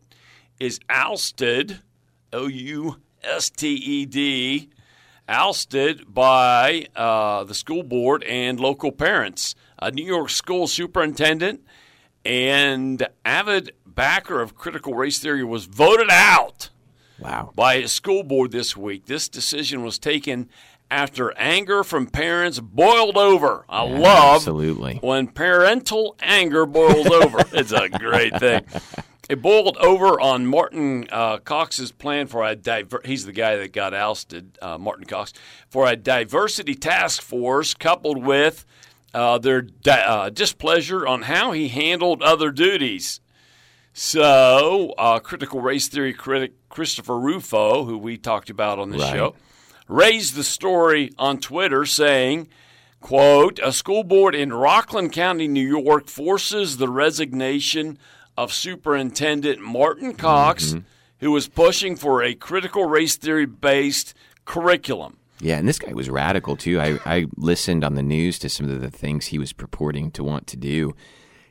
[0.58, 1.80] is ousted,
[2.32, 4.68] O U S T E D,
[5.28, 9.54] ousted by uh, the school board and local parents.
[9.78, 11.64] A New York school superintendent
[12.24, 16.70] and avid backer of critical race theory was voted out
[17.18, 17.52] Wow.
[17.54, 19.04] by his school board this week.
[19.04, 20.48] This decision was taken
[20.90, 23.66] after anger from parents boiled over.
[23.68, 24.96] I love absolutely.
[25.02, 27.40] when parental anger boils over.
[27.52, 28.64] it's a great thing.
[29.28, 33.72] It boiled over on Martin uh, Cox's plan for a diver- he's the guy that
[33.74, 35.34] got ousted, uh, Martin Cox,
[35.68, 38.64] for a diversity task force coupled with
[39.12, 43.20] uh, their di- uh, displeasure on how he handled other duties.
[44.02, 49.12] So, uh, critical race theory critic Christopher Rufo, who we talked about on this Right.
[49.12, 49.34] show,
[49.88, 52.48] raised the story on Twitter saying,
[53.02, 57.98] quote, a school board in Rockland County, New York forces the resignation
[58.38, 60.74] of Superintendent Martin Cox,
[61.18, 64.14] who was pushing for a critical race theory based
[64.46, 65.18] curriculum.
[65.40, 66.80] Yeah, and this guy was radical too.
[66.80, 70.24] I, I listened on the news to some of the things he was purporting to
[70.24, 70.94] want to do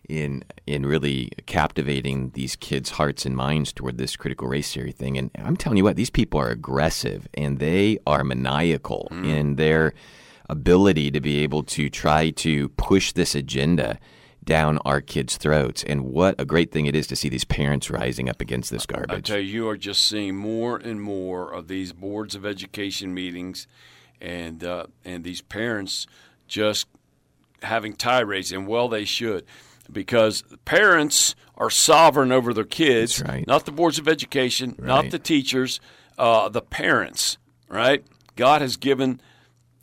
[0.08, 5.18] in in really captivating these kids' hearts and minds toward this critical race theory thing.
[5.18, 9.94] And I'm telling you what, these people are aggressive and they are maniacal in their
[10.50, 14.00] ability to be able to try to push this agenda
[14.44, 15.84] down our kids' throats.
[15.84, 18.86] And what a great thing it is to see these parents rising up against this
[18.86, 19.12] garbage.
[19.12, 23.14] I tell you, you are just seeing more and more of these boards of education
[23.14, 23.68] meetings,
[24.20, 26.08] and uh, and these parents
[26.48, 26.88] just
[27.62, 29.46] having tirades, and well, they should,
[29.92, 33.48] because parents are sovereign over their kids, That's right.
[33.48, 35.80] not the boards of education, not the teachers,
[36.18, 37.38] uh, the parents.
[37.68, 38.04] Right?
[38.36, 39.22] God has given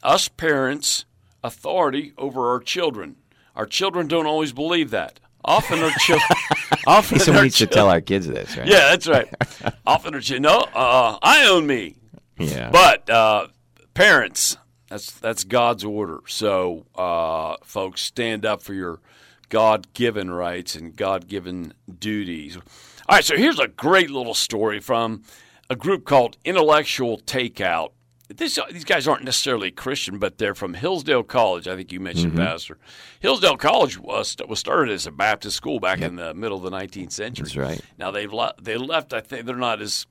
[0.03, 1.05] us parents
[1.45, 3.17] authority over our children.
[3.55, 5.21] Our children don't always believe that.
[5.45, 6.29] Often our children.
[6.87, 8.67] often Someone our needs to tell our kids this, right?
[8.67, 9.29] yeah, that's right.
[9.87, 11.97] Often or you know, uh, I own me.
[12.39, 12.71] Yeah.
[12.71, 13.47] But uh,
[13.95, 14.57] parents,
[14.89, 16.21] that's that's God's order.
[16.27, 19.01] So, uh, folks, stand up for your
[19.49, 22.57] God-given rights and God-given duties.
[22.57, 25.23] All right, so here's a great little story from
[25.71, 27.91] a group called Intellectual Takeout.
[28.29, 31.69] This, these guys aren't necessarily Christian, but they're from Hillsdale College.
[31.69, 32.43] I think you mentioned, mm-hmm.
[32.43, 32.77] Pastor.
[33.21, 36.77] Hillsdale College was, was started as a Baptist school back in the middle of the
[36.77, 37.45] 19th century.
[37.45, 37.81] That's right.
[37.99, 39.13] Now they've le- they left.
[39.13, 40.07] I think they're not as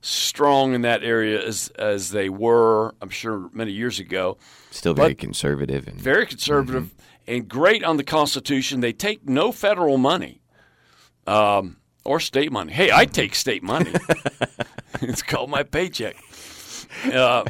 [0.00, 2.94] strong in that area as as they were.
[3.02, 4.38] I'm sure many years ago.
[4.70, 7.02] Still very But- conservative and Very conservative mm-hmm.
[7.28, 8.80] And great on the Constitution.
[8.80, 10.40] They take no federal money,
[11.26, 12.72] um, or state money.
[12.72, 13.92] Hey, I take state money.
[15.02, 16.16] it's called my paycheck.
[17.04, 17.44] Uh,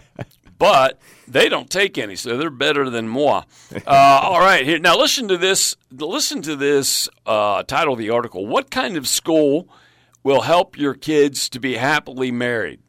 [0.58, 3.44] but they don't take any, so they're better than moi.
[3.72, 4.98] Uh, all right, here now.
[4.98, 5.76] Listen to this.
[5.92, 8.46] Listen to this uh, title of the article.
[8.46, 9.68] What kind of school
[10.24, 12.80] will help your kids to be happily married?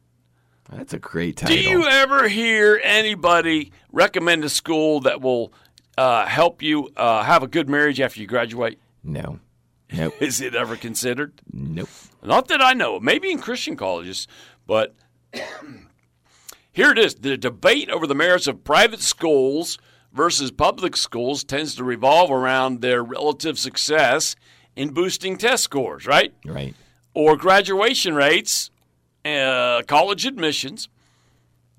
[0.68, 1.56] That's a great title.
[1.56, 5.52] Do you ever hear anybody recommend a school that will
[6.00, 8.78] uh, help you uh, have a good marriage after you graduate?
[9.04, 9.38] No.
[9.92, 10.14] Nope.
[10.22, 11.32] Is it ever considered?
[11.52, 11.88] nope.
[12.22, 12.98] Not that I know.
[13.00, 14.26] Maybe in Christian colleges,
[14.66, 14.94] but
[16.72, 17.14] here it is.
[17.16, 19.78] The debate over the merits of private schools
[20.12, 24.36] versus public schools tends to revolve around their relative success
[24.76, 26.32] in boosting test scores, right?
[26.44, 26.74] Right.
[27.14, 28.70] or graduation rates,
[29.24, 30.88] uh, college admissions,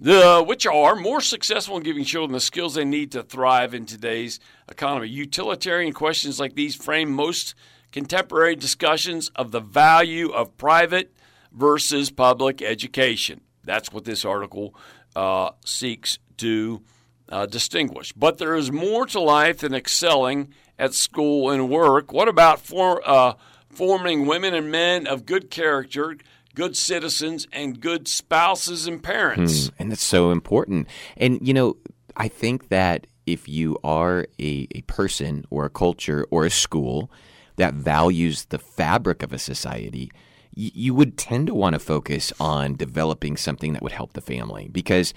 [0.02, 3.86] the which are more successful in giving children the skills they need to thrive in
[3.86, 5.08] today's economy.
[5.08, 7.54] Utilitarian questions like these frame most
[7.92, 11.14] contemporary discussions of the value of private
[11.52, 13.42] versus public education.
[13.64, 14.74] That's what this article
[15.16, 16.82] uh, seeks to
[17.30, 18.12] uh, distinguish.
[18.14, 22.12] But there is more to life than excelling at school and work.
[22.12, 23.36] What about for, uh,
[23.70, 26.18] forming women and men of good character,
[26.56, 29.68] good citizens, and good spouses and parents?
[29.68, 30.88] Hmm, and that's so important.
[31.18, 31.78] And, you know,
[32.16, 37.12] I think that if you are a, a person or a culture or a school
[37.56, 40.12] that values the fabric of a society,
[40.56, 44.22] y- you would tend to want to focus on developing something that would help the
[44.22, 45.14] family because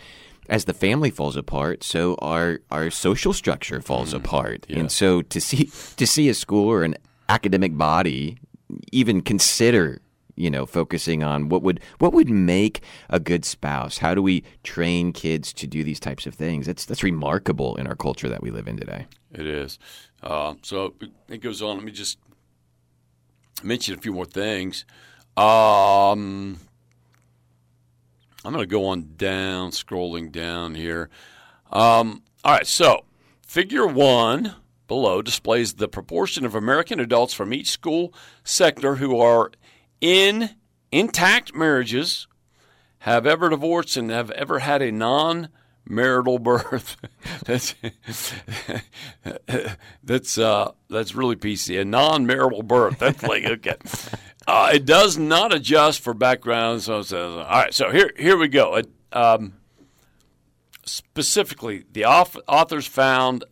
[0.48, 4.66] as the family falls apart, so our our social structure falls hmm, apart.
[4.68, 6.96] And so to see to see a school or an
[7.28, 8.36] academic body
[8.92, 10.00] even consider
[10.36, 14.42] you know focusing on what would what would make a good spouse how do we
[14.62, 18.42] train kids to do these types of things that's that's remarkable in our culture that
[18.42, 19.78] we live in today It is.
[20.22, 20.94] Uh, so
[21.28, 21.76] it goes on.
[21.76, 22.18] Let me just
[23.62, 24.84] mention a few more things.
[25.36, 26.60] Um,
[28.44, 31.10] I'm going to go on down, scrolling down here.
[31.72, 33.04] Um, all right, so
[33.46, 34.54] figure one
[34.86, 39.50] below displays the proportion of American adults from each school sector who are
[40.00, 40.50] in
[40.92, 42.26] intact marriages,
[43.00, 45.48] have ever divorced, and have ever had a non
[45.87, 46.96] marital birth.
[47.44, 47.74] that's
[50.02, 51.80] that's uh, that's really PC.
[51.80, 52.98] A non-marital birth.
[52.98, 53.76] That's like okay.
[54.46, 56.83] Uh, it does not adjust for background.
[56.83, 57.74] So says, all right.
[57.74, 58.76] So here here we go.
[58.76, 59.54] It, um,
[60.85, 63.44] specifically, the auth- authors found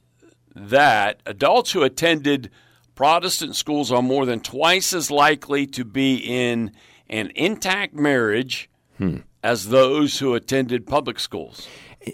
[0.55, 2.51] that adults who attended
[2.95, 6.73] Protestant schools are more than twice as likely to be in
[7.09, 9.19] an intact marriage hmm.
[9.43, 11.69] as those who attended public schools.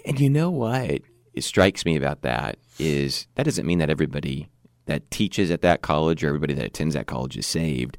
[0.05, 1.01] And you know what
[1.39, 4.49] it strikes me about that is that doesn't mean that everybody
[4.87, 7.99] that teaches at that college or everybody that attends that college is saved,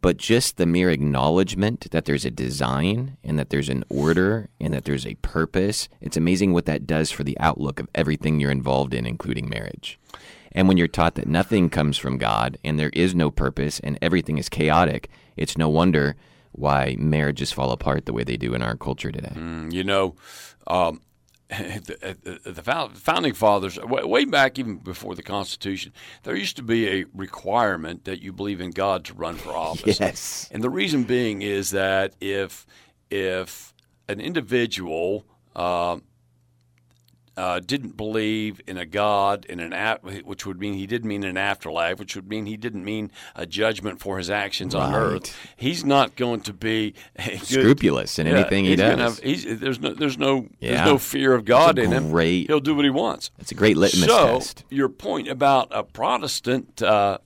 [0.00, 4.74] but just the mere acknowledgement that there's a design and that there's an order and
[4.74, 5.88] that there's a purpose.
[6.00, 9.98] It's amazing what that does for the outlook of everything you're involved in, including marriage.
[10.56, 13.98] And when you're taught that nothing comes from God and there is no purpose and
[14.00, 16.16] everything is chaotic, it's no wonder
[16.52, 19.34] why marriages fall apart the way they do in our culture today.
[19.34, 20.14] Mm, You know,
[20.66, 21.02] um,
[21.48, 22.62] the, the the
[22.94, 25.92] founding fathers, way, way back even before the Constitution,
[26.24, 30.00] there used to be a requirement that you believe in God to run for office.
[30.00, 30.48] Yes.
[30.50, 32.66] And the reason being is that if
[33.10, 33.74] if
[34.08, 35.98] an individual uh,
[37.36, 41.22] uh, didn't believe in a God, in an ap- which would mean he didn't mean
[41.22, 45.36] an afterlife, which would mean he didn't mean a judgment for his actions on earth.
[45.56, 49.20] He's not going to be good- Scrupulous in anything he he's does.
[49.20, 50.76] have- there's no, there's no, Yeah.
[50.76, 52.10] there's no fear of God in him.
[52.10, 53.30] great- He'll do what he wants.
[53.38, 54.64] It's a great litmus so, test.
[54.70, 57.18] your point about a Protestant, uh,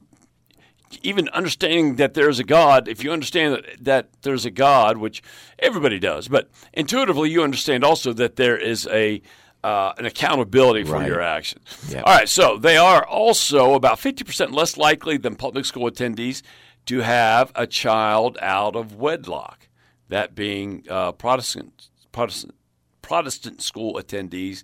[1.03, 5.23] even understanding that there's a God, if you understand that, that there's a God, which
[5.61, 9.23] everybody does, but intuitively you understand also that there is a
[9.63, 11.07] uh, an accountability for Right.
[11.09, 11.65] your actions.
[11.91, 12.05] Yep.
[12.07, 16.43] All right, so they are also about 50% less likely than public school attendees
[16.87, 19.69] to have a child out of wedlock,
[20.09, 22.55] that being uh, Protestant, Protestant,
[23.03, 24.63] Protestant school attendees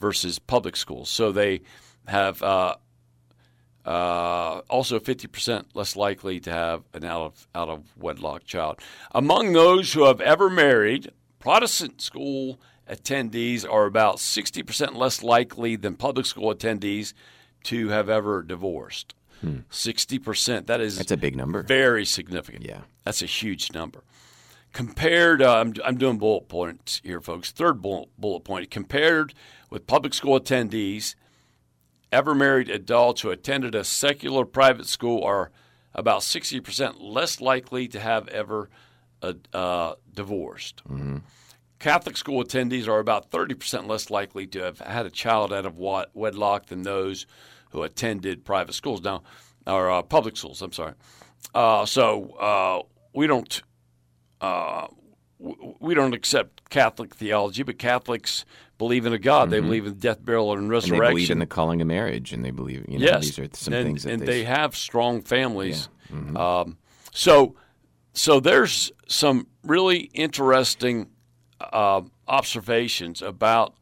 [0.00, 1.10] versus public schools.
[1.10, 1.60] So they
[2.06, 2.76] have uh,
[3.84, 8.80] uh, also 50% less likely to have an out of, out of wedlock child.
[9.12, 15.94] Among those who have ever married, Protestant school attendees are about 60% less likely than
[15.94, 17.12] public school attendees
[17.64, 19.14] to have ever divorced.
[19.44, 20.66] 60%.
[20.66, 21.62] That is That's a big number.
[21.62, 22.64] very significant.
[22.64, 22.80] Yeah.
[23.04, 24.02] That's a huge number.
[24.72, 27.50] Compared, uh, I'm, I'm doing bullet points here, folks.
[27.50, 29.34] Third bullet, bullet point compared
[29.70, 31.14] with public school attendees,
[32.12, 35.50] ever married adults who attended a secular private school are
[35.94, 38.68] about 60% less likely to have ever
[39.22, 40.82] uh, uh, divorced.
[41.78, 45.76] Catholic school attendees are about 30% less likely to have had a child out of
[45.78, 47.26] wedlock than those
[47.70, 49.22] who attended private schools now,
[49.66, 50.94] or uh, public schools, I'm sorry.
[51.54, 52.82] Uh, so uh,
[53.14, 53.62] we don't
[54.40, 54.86] uh,
[55.38, 58.44] we don't accept Catholic theology, but Catholics
[58.76, 59.50] believe in a God.
[59.50, 61.04] They believe in death, burial, and and resurrection.
[61.04, 63.48] they believe in the calling of marriage, and they believe, you know, yes, these are
[63.52, 65.88] some and, things that and they, they have strong families.
[66.12, 66.36] Mm-hmm.
[66.36, 66.78] Um,
[67.12, 67.54] so,
[68.14, 71.08] so there's some really interesting
[71.60, 73.74] uh, observations about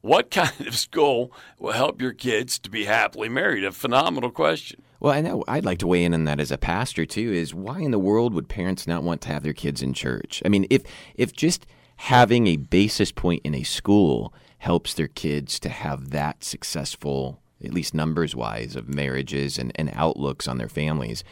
[0.00, 3.64] what kind of school will help your kids to be happily married.
[3.64, 4.82] A phenomenal question.
[5.00, 7.32] Well, I know I'd like to weigh in on that as a pastor too.
[7.32, 10.42] Is why in the world would parents not want to have their kids in church?
[10.44, 10.82] I mean, if
[11.14, 11.66] if just
[11.96, 17.72] having a basis point in a school helps their kids to have that successful, at
[17.72, 21.22] least numbers wise, of marriages and, and outlooks on their families,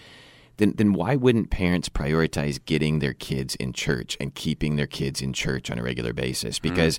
[0.58, 5.20] then then why wouldn't parents prioritize getting their kids in church and keeping their kids
[5.20, 6.58] in church on a regular basis?
[6.58, 6.98] Because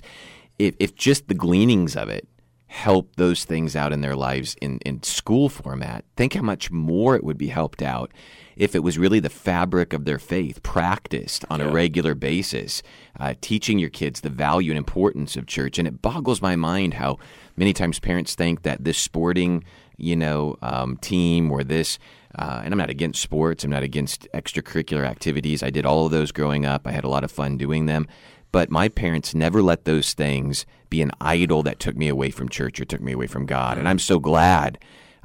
[0.58, 2.28] if if just the gleanings of it
[2.68, 7.16] help those things out in their lives in, in school format, think how much more
[7.16, 8.12] it would be helped out
[8.56, 12.82] if it was really the fabric of their faith practiced on a regular basis,
[13.18, 15.78] uh, teaching your kids the value and importance of church.
[15.78, 17.18] And it boggles my mind how
[17.56, 19.64] many times parents think that this sporting,
[19.96, 21.98] you know, um, team or this.
[22.34, 23.64] Uh, and I'm not against sports.
[23.64, 25.62] I'm not against extracurricular activities.
[25.62, 26.86] I did all of those growing up.
[26.86, 28.06] I had a lot of fun doing them.
[28.52, 32.48] But my parents never let those things be an idol that took me away from
[32.48, 33.78] church or took me away from God.
[33.78, 34.78] And I'm so glad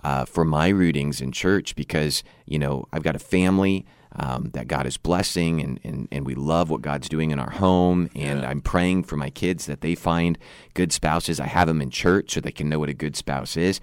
[0.04, 3.86] uh, for my rootings in church because, you know, I've got a family
[4.16, 7.50] um, that God is blessing and, and, and we love what God's doing in our
[7.50, 8.10] home.
[8.16, 8.50] And yeah.
[8.50, 10.38] I'm praying for my kids that they find
[10.74, 11.40] good spouses.
[11.40, 13.80] I have them in church so they can know what a good spouse is.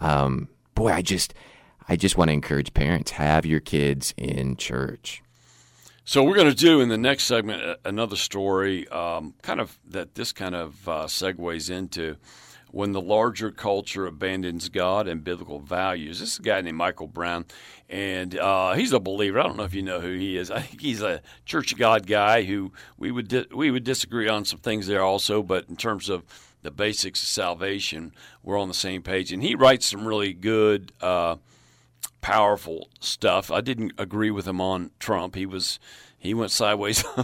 [0.00, 1.34] Um, boy, I just,
[1.88, 5.22] I just want to encourage parents have your kids in church.
[6.06, 10.14] So we're going to do in the next segment another story, um, kind of that
[10.14, 12.16] this kind of uh, segues into
[12.70, 16.20] when the larger culture abandons God and biblical values.
[16.20, 17.46] This is a guy named Michael Brown,
[17.88, 19.40] and uh, he's a believer.
[19.40, 20.50] I don't know if you know who he is.
[20.50, 24.28] I think he's a Church of God guy who we would di- we would disagree
[24.28, 26.24] on some things there also, but in terms of
[26.62, 28.12] the basics of salvation,
[28.42, 29.32] we're on the same page.
[29.32, 31.36] And he writes some really good, uh,
[32.24, 33.50] powerful stuff.
[33.50, 35.34] I didn't agree with him on Trump.
[35.34, 35.78] He was
[36.16, 37.04] he went sideways.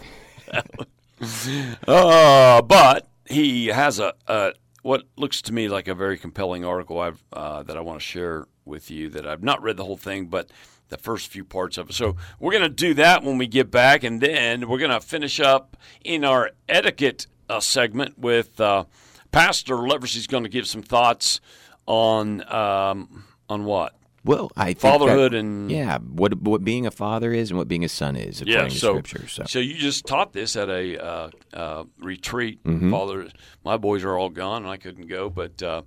[1.88, 7.00] uh, but he has a, a what looks to me like a very compelling article
[7.00, 9.96] I've, uh, that I want to share with you that I've not read the whole
[9.96, 10.50] thing, but
[10.90, 11.94] the first few parts of it.
[11.94, 15.00] So we're going to do that when we get back, and then we're going to
[15.00, 18.84] finish up in our etiquette uh, segment with uh,
[19.32, 21.40] Pastor Leversey is going to give some thoughts
[21.86, 27.32] on um, on what well, I fatherhood that, and yeah, what what being a father
[27.32, 29.28] is and what being a son is according yeah, so, to Scripture.
[29.28, 29.44] So.
[29.46, 32.62] so you just taught this at a uh, uh, retreat.
[32.64, 32.90] Mm-hmm.
[32.90, 33.28] Father,
[33.64, 35.82] my boys are all gone, and I couldn't go, but uh,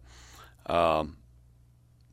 [0.66, 1.18] um,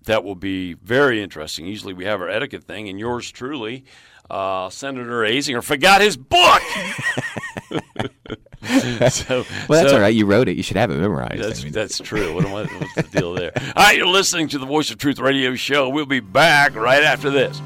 [0.05, 1.67] that will be very interesting.
[1.67, 3.85] Usually, we have our etiquette thing, and yours truly,
[4.31, 6.63] uh, Senator Azinger, forgot his book.
[9.11, 10.15] so, well, that's so, all right.
[10.15, 10.57] You wrote it.
[10.57, 11.43] You should have it memorized.
[11.43, 11.73] That's, I mean.
[11.73, 12.35] that's true.
[12.35, 13.53] What am I, what's the deal there?
[13.57, 15.89] All right, you're listening to the Voice of Truth radio show.
[15.89, 17.61] We'll be back right after this.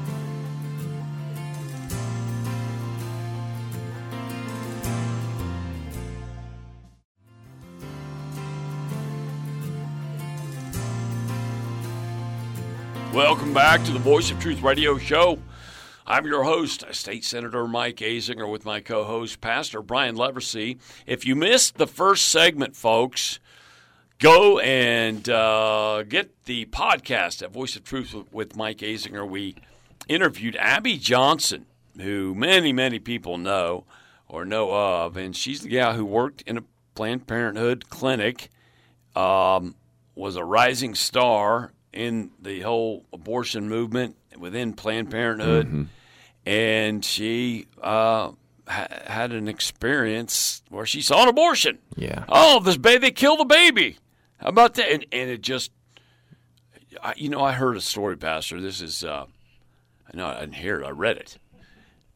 [13.13, 15.39] Welcome back to the Voice of Truth radio show.
[16.07, 20.77] I'm your host, State Senator Mike Azinger, with my co host, Pastor Brian Leversey.
[21.07, 23.39] If you missed the first segment, folks,
[24.19, 29.27] go and uh, get the podcast at Voice of Truth with Mike Azinger.
[29.27, 29.55] We
[30.07, 31.65] interviewed Abby Johnson,
[31.99, 33.85] who many, many people know
[34.27, 38.49] or know of, and she's the gal who worked in a Planned Parenthood clinic,
[39.15, 39.73] um,
[40.13, 45.83] was a rising star in the whole abortion movement within Planned Parenthood, mm-hmm.
[46.45, 48.31] and she uh,
[48.67, 51.79] ha- had an experience where she saw an abortion.
[51.95, 52.25] Yeah.
[52.29, 53.97] Oh, this baby, they killed the baby.
[54.37, 54.91] How about that?
[54.91, 55.71] And, and it just,
[57.01, 58.61] I, you know, I heard a story, Pastor.
[58.61, 59.25] This is, uh,
[60.11, 61.37] I know I didn't hear it, I read it.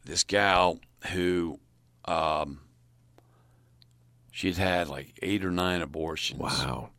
[0.05, 0.79] This gal
[1.11, 1.59] who,
[2.05, 2.61] um,
[4.31, 6.39] she'd had like eight or nine abortions.
[6.39, 6.89] Wow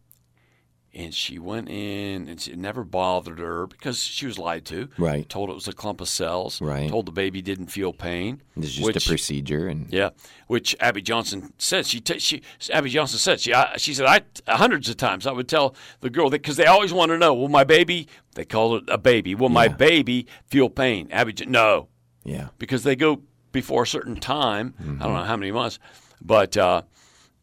[0.93, 4.88] and she went in and it never bothered her because she was lied to.
[4.99, 5.28] Right.
[5.28, 6.61] Told it was a clump of cells.
[6.61, 6.91] Right.
[6.91, 8.43] Told the baby didn't feel pain.
[8.57, 10.11] It's just which, a procedure, and yeah,
[10.49, 11.86] which Abby Johnson said.
[11.86, 14.22] She t- she Abby Johnson said she I, she said I
[14.57, 17.34] hundreds of times I would tell the girl that because they always want to know
[17.34, 19.55] will my baby they call it a baby will yeah.
[19.55, 21.88] my baby feel pain Abby no
[22.24, 23.22] yeah because they go
[23.53, 25.03] before a certain time mm-hmm.
[25.03, 25.78] I don't know how many months
[26.20, 26.82] but uh,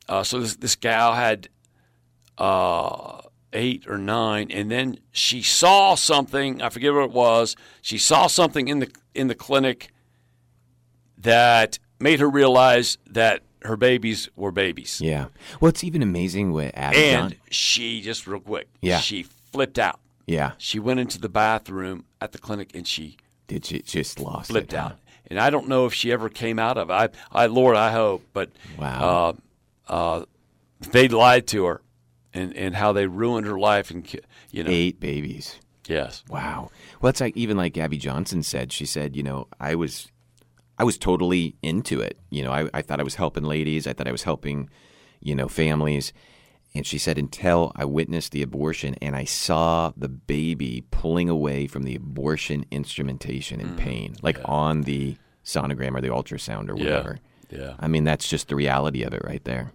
[0.08, 1.50] uh, so this this gal had.
[2.38, 3.22] Uh,
[3.58, 6.62] eight or nine, and then she saw something.
[6.62, 7.56] I forget what it was.
[7.82, 9.92] She saw something in the in the clinic
[11.18, 15.02] that made her realize that her babies were babies.
[15.02, 15.28] Yeah.
[15.60, 18.70] Well, it's even amazing what Abby and she just real quick.
[18.82, 19.00] Yeah.
[19.00, 20.00] She flipped out.
[20.28, 20.52] Yeah.
[20.58, 23.66] She went into the bathroom at the clinic and she did.
[23.66, 24.50] She just lost.
[24.50, 24.92] Flipped it, out.
[24.92, 24.98] Huh?
[25.30, 26.94] And I don't know if she ever came out of it.
[26.94, 28.24] I, I, Lord, I hope.
[28.32, 29.36] But wow.
[29.90, 30.26] Uh, uh,
[30.92, 31.82] they lied to her
[32.38, 34.08] and, and how they ruined her life and
[34.52, 35.60] you know eight babies.
[35.88, 36.24] Yes.
[36.30, 36.70] Wow.
[37.02, 38.72] Well, it's like even like Abby Johnson said.
[38.72, 40.10] She said, you know, I was,
[40.78, 42.18] I was totally into it.
[42.30, 43.88] You know, I, I thought I was helping ladies.
[43.88, 44.70] I thought I was helping,
[45.22, 46.14] you know, families.
[46.76, 51.68] And she said, until I witnessed the abortion and I saw the baby pulling away
[51.68, 54.46] from the abortion instrumentation in mm, pain, like yeah.
[54.46, 55.16] on the
[55.46, 57.18] sonogram or the ultrasound or whatever.
[57.50, 57.60] Yeah.
[57.60, 57.74] yeah.
[57.80, 59.72] I mean, that's just the reality of it right there.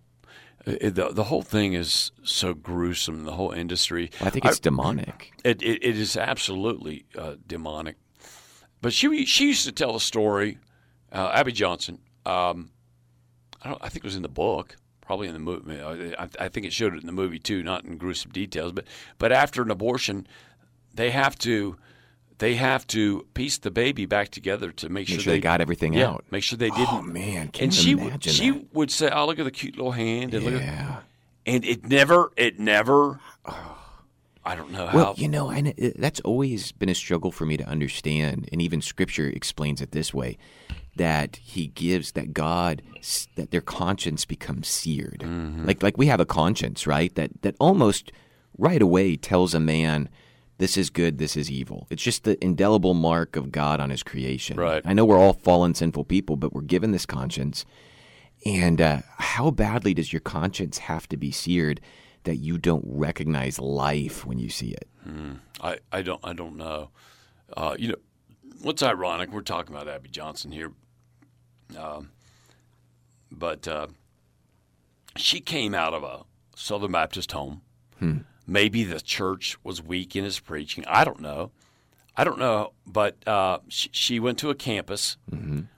[0.67, 3.25] It- the the whole thing is so gruesome.
[3.25, 4.11] The whole industry.
[4.21, 5.33] I think it's demonic.
[5.45, 7.97] It, it, it is absolutely uh, demonic.
[8.81, 10.59] But she she used to tell a story,
[11.13, 11.99] uh, Abby Johnson.
[12.27, 12.71] Um,
[13.63, 13.83] I don't.
[13.83, 15.81] I think it was in the book, probably in the movie.
[15.81, 18.73] I, I think it showed it in the movie too, not in gruesome details.
[18.73, 18.85] But
[19.19, 20.27] but after an abortion,
[20.95, 21.77] they have to
[22.39, 25.95] they have to piece the baby back together to make, Make sure they got everything
[25.95, 26.24] yeah, out.
[26.30, 26.89] Make sure they didn't.
[26.91, 28.74] Oh man, can and you she imagine would she that?
[28.74, 30.97] would say, "Oh, look at the cute little hand," and look at Yeah.
[31.47, 33.20] and it never, it never.
[34.45, 34.97] I don't know how.
[34.97, 38.61] Well, you know, and it, that's always been a struggle for me to understand, and
[38.61, 40.37] even Scripture explains it this way:
[40.97, 42.83] that He gives that God
[43.37, 45.66] that their conscience becomes seared, Mm-hmm.
[45.66, 47.14] like like we have a conscience, right?
[47.14, 48.11] That that almost
[48.59, 50.09] right away tells a man.
[50.63, 51.19] This is good.
[51.19, 51.89] This is evil.
[51.91, 54.57] It's just the indelible mark of God on His creation.
[54.57, 54.81] Right.
[54.85, 57.65] I know we're all fallen, sinful people, but we're given this conscience.
[58.47, 61.81] And uh, how badly does your conscience have to be seared
[62.23, 64.89] that you don't recognize life when you see it?
[65.61, 66.91] I, I don't I don't know.
[67.57, 67.99] Uh, you know,
[68.61, 69.33] what's ironic?
[69.33, 70.71] We're talking about Abby Johnson here,
[71.77, 72.13] um,
[73.33, 73.89] but uh,
[75.17, 76.23] she came out of a
[76.55, 77.63] Southern Baptist home.
[78.47, 80.84] Maybe the church was weak in his preaching.
[80.86, 81.53] I don't know.
[82.16, 82.72] I don't know.
[82.86, 85.16] But uh, she, she went to a campus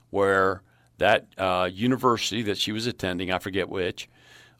[0.09, 0.61] where
[0.97, 4.09] that uh, university that she was attending, I forget which,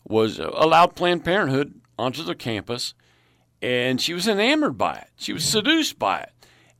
[0.07, 2.93] was uh, allowed Planned Parenthood onto the campus
[3.65, 5.07] and she was enamored by it.
[5.15, 6.31] She was seduced by it,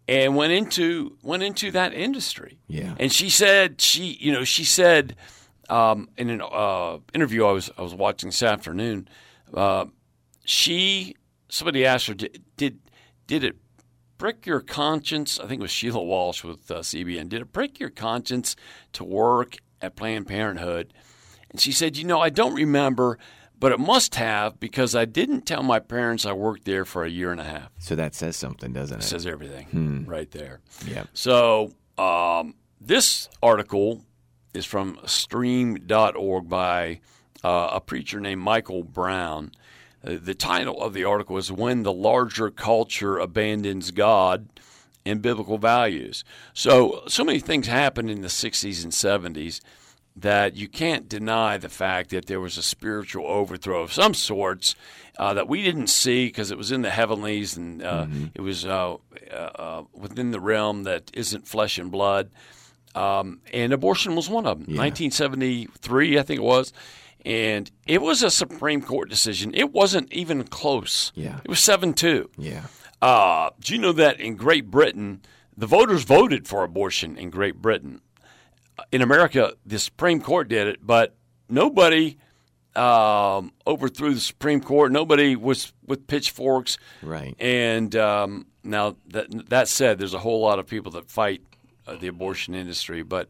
[0.07, 2.59] and went into went into that industry.
[2.67, 2.95] Yeah.
[2.99, 5.15] And she said she, you know, she said
[5.67, 9.07] um, in an uh, interview I was I was watching this afternoon.
[9.53, 9.85] Uh,
[10.45, 11.15] she
[11.49, 12.79] somebody asked her did, did
[13.27, 13.57] did it
[14.17, 15.39] prick your conscience?
[15.39, 17.29] I think it was Sheila Walsh with uh, CBN.
[17.29, 18.55] Did it prick your conscience
[18.93, 20.93] to work at Planned Parenthood?
[21.51, 23.17] And she said, you know, I don't remember,
[23.59, 27.09] but it must have because I didn't tell my parents I worked there for a
[27.09, 27.71] year and a half.
[27.79, 29.03] So that says something, doesn't it?
[29.03, 30.61] It says everything right there.
[30.85, 31.05] yeah.
[31.13, 34.03] So um, this article
[34.53, 36.99] is from stream.org by
[37.43, 39.51] uh, a preacher named Michael Brown.
[40.05, 44.47] The title of the article is When the Larger Culture Abandons God
[45.03, 46.23] and Biblical Values.
[46.53, 49.61] So, so many things happened in the 60s and 70s
[50.15, 54.75] that you can't deny the fact that there was a spiritual overthrow of some sorts
[55.17, 58.65] uh, that we didn't see because it was in the heavenlies and uh, it was
[58.65, 58.95] uh,
[59.31, 62.29] uh, uh, within the realm that isn't flesh and blood.
[62.93, 64.75] Um, and abortion was one of them.
[64.77, 66.71] 1973, I think it was.
[67.25, 69.51] And it was a Supreme Court decision.
[69.53, 71.11] It wasn't even close.
[71.15, 71.39] Yeah.
[71.43, 72.29] It was 7 2.
[72.37, 72.67] Yeah.
[73.01, 75.21] Uh, do you know that in Great Britain,
[75.57, 78.01] the voters voted for abortion in Great Britain?
[78.91, 81.15] In America, the Supreme Court did it, but
[81.49, 82.17] nobody
[82.75, 84.91] um, overthrew the Supreme Court.
[84.91, 86.77] Nobody was with pitchforks.
[87.01, 87.35] Right.
[87.39, 91.41] And um, now that that said, there's a whole lot of people that fight
[91.87, 93.29] uh, the abortion industry, but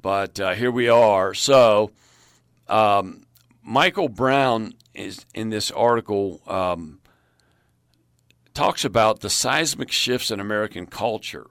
[0.00, 1.34] but uh, here we are.
[1.34, 1.90] So
[2.70, 3.24] um,
[3.62, 7.00] Michael Brown is in this article um,
[8.54, 11.46] talks about the seismic shifts in American culture.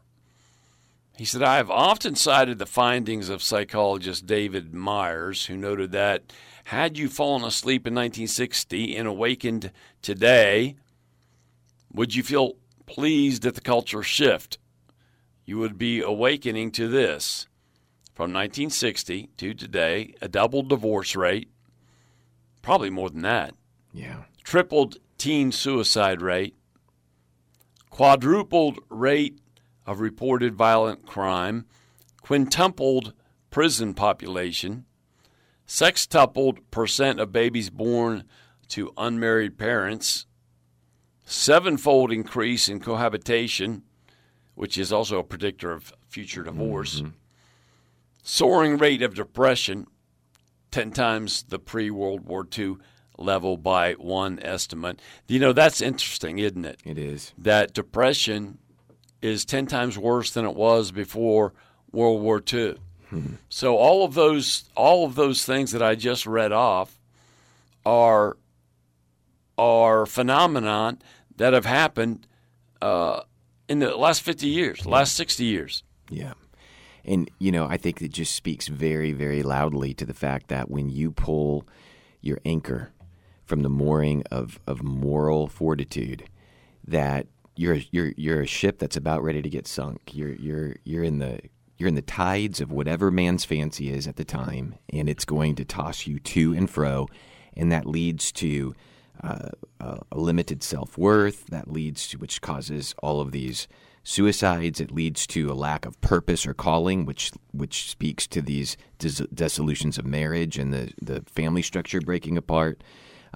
[1.18, 6.32] He said, I have often cited the findings of psychologist David Myers, who noted that
[6.66, 10.78] had you fallen asleep in 1960 and awakened today,
[11.92, 12.54] would you feel
[12.86, 14.60] pleased at the culture shift?
[15.46, 17.49] You would be awakening to this.
[18.20, 21.48] From 1960 to today, a double divorce rate,
[22.62, 23.54] probably more than that,
[23.94, 24.26] Yeah.
[24.44, 26.54] tripled teen suicide rate,
[27.90, 29.40] quadrupled rate
[29.86, 31.66] of reported violent crime,
[32.22, 33.14] quintupled
[33.52, 34.86] prison population,
[35.66, 38.26] sextupled percent of babies born
[38.68, 40.26] to unmarried parents,
[41.24, 43.84] sevenfold increase in cohabitation,
[44.56, 47.12] which is also a predictor of future divorce, mm-hmm.
[48.30, 49.88] Soaring rate of depression,
[50.72, 52.76] 10 times the pre World War II
[53.18, 55.02] level by one estimate.
[55.28, 56.80] You know, that's interesting, isn't it?
[56.86, 57.34] It is.
[57.38, 58.60] That depression
[59.22, 61.54] is 10 times worse than it was before
[61.92, 62.76] World War II.
[63.50, 67.00] So all of those all of those things that I just read off
[67.84, 68.38] are
[69.58, 71.00] are phenomenon
[71.38, 72.28] that have happened
[72.84, 73.22] uh,
[73.68, 75.84] in the last 50 years, last 60 years.
[76.12, 76.34] Yeah.
[77.10, 80.70] And, you know, I think it just speaks very, very loudly to the fact that
[80.70, 81.68] when you pull
[82.22, 82.92] your anchor
[83.46, 86.26] from the mooring of, of moral fortitude,
[86.88, 90.00] that you're you're you're a ship that's about ready to get sunk.
[90.14, 91.40] You're you're you're in the
[91.78, 95.56] you're in the tides of whatever man's fancy is at the time, and it's going
[95.56, 97.08] to toss you to and fro.
[97.58, 98.76] and that leads to
[99.24, 99.50] uh,
[99.82, 101.46] a limited self worth.
[101.48, 103.68] That leads to which causes all of these
[104.04, 104.80] suicides.
[104.80, 109.22] It leads to a lack of purpose or calling, which which speaks to these dis-
[109.34, 112.84] dissolutions of marriage and the the family structure breaking apart.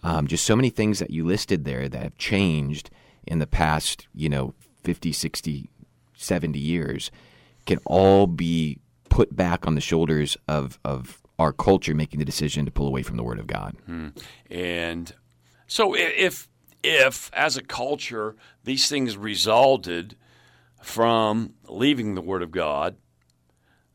[0.02, 2.90] Um, just so many things that you listed there that have changed
[3.26, 4.54] in the past, you know,
[4.84, 5.70] 50, 60,
[6.14, 7.12] 70 years
[7.66, 8.80] can all be
[9.10, 13.04] put back on the shoulders of, of our culture making the decision to pull away
[13.04, 13.76] from the Word of God.
[14.50, 15.14] And
[15.74, 16.48] so, if
[16.84, 20.16] if as a culture these things resulted
[20.84, 22.96] from leaving the Word of God,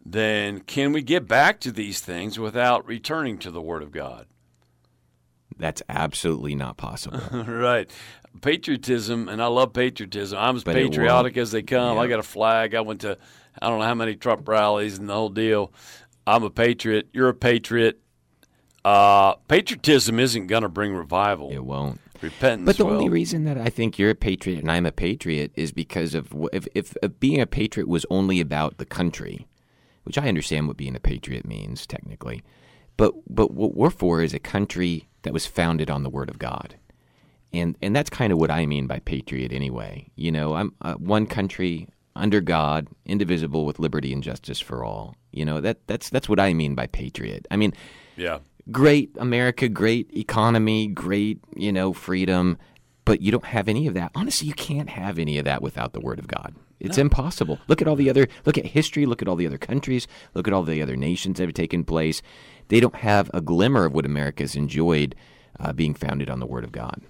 [0.05, 4.27] then can we get back to these things without returning to the Word of God?
[5.57, 7.21] That's absolutely not possible.
[7.47, 7.89] right.
[8.43, 10.37] Patriotism, and I love patriotism.
[10.37, 11.97] I'm as But patriotic as they come.
[11.97, 12.75] I got a flag.
[12.75, 13.17] I went to
[13.63, 15.73] I don't know how many Trump rallies and the whole deal.
[16.27, 17.11] I'm a patriot.
[17.13, 18.01] You're a patriot.
[18.89, 21.51] Uh, patriotism isn't going to bring revival.
[21.51, 22.01] it won't.
[22.23, 22.67] Repentance.
[22.67, 22.95] But the will.
[22.95, 26.33] only reason that I think you're a patriot and I'm a patriot is because of
[26.53, 29.47] if, if, if being a patriot was only about the country,
[30.05, 32.43] which I understand what being a patriot means technically,
[32.97, 36.39] but but what we're for is a country that was founded on the Word of
[36.39, 36.77] God,
[37.53, 40.09] and and that's kind of what I mean by patriot anyway.
[40.17, 45.15] You know, I'm uh, one country under God, indivisible, with liberty and justice for all.
[45.31, 47.47] You know that that's that's what I mean by patriot.
[47.51, 47.75] I mean
[48.17, 48.39] yeah.
[48.71, 52.59] Great America, great economy, great, you know, freedom,
[53.05, 54.11] but you don't have any of that.
[54.15, 56.55] Honestly, you can't have any of that without the word of God.
[56.81, 57.59] It's impossible.
[57.67, 60.47] Look at all the other look at history, look at all the other countries, look
[60.47, 62.23] at all the other nations that have taken place.
[62.69, 65.15] They don't have a glimmer of what America's enjoyed
[65.59, 67.03] uh, being founded on the word of God.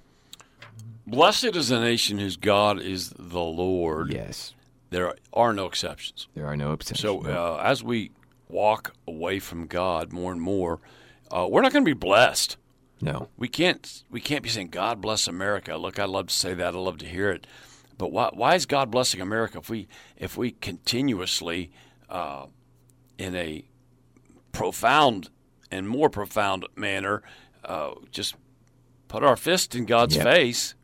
[1.07, 4.13] Blessed is a nation whose God is the Lord.
[4.13, 4.55] Yes.
[4.91, 6.29] There are no exceptions.
[6.35, 7.01] There are no exceptions.
[7.01, 8.11] So uh, as we
[8.49, 10.81] walk away from God more and more,
[11.31, 12.57] uh, we're not going to be blessed.
[13.01, 13.29] no.
[13.37, 14.03] We can't.
[14.11, 15.77] We can't be saying God bless America.
[15.77, 16.75] Look, I love to say that.
[16.75, 17.47] I love to hear it.
[17.97, 21.71] But why, why is God blessing America if we if we continuously,
[22.09, 22.47] uh,
[23.19, 23.65] in a
[24.53, 25.31] profound
[25.71, 27.23] and more profound manner,
[27.65, 28.35] uh, just
[29.09, 30.25] put our fist in God's Yep.
[30.25, 30.75] face?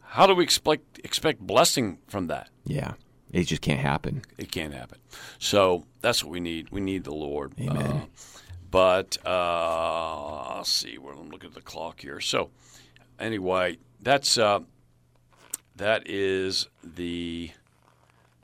[0.00, 2.48] How do we expect expect blessing from that?
[2.64, 2.94] Yeah.
[3.32, 4.22] It just can't happen.
[4.36, 4.98] It can't happen.
[5.38, 6.68] So that's what we need.
[6.70, 7.54] We need the Lord.
[7.58, 7.76] Amen.
[7.86, 8.00] Uh,
[8.72, 10.98] but uh, I'll see.
[10.98, 12.18] We're I'm looking at the clock here.
[12.20, 12.50] So
[13.20, 14.60] anyway, that's uh,
[15.76, 17.52] that is the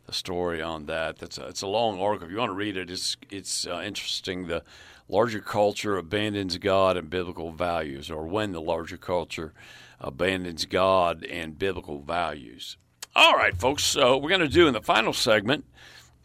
[0.07, 1.19] the story on that.
[1.19, 2.27] That's a, it's a long article.
[2.27, 4.47] If you want to read it, it's it's uh, interesting.
[4.47, 4.63] The
[5.09, 9.55] larger culture abandons God and biblical values, or when the larger culture
[9.99, 12.77] abandons God and biblical values.
[13.17, 13.83] All right, folks.
[13.83, 15.65] So we're going to do in the final segment.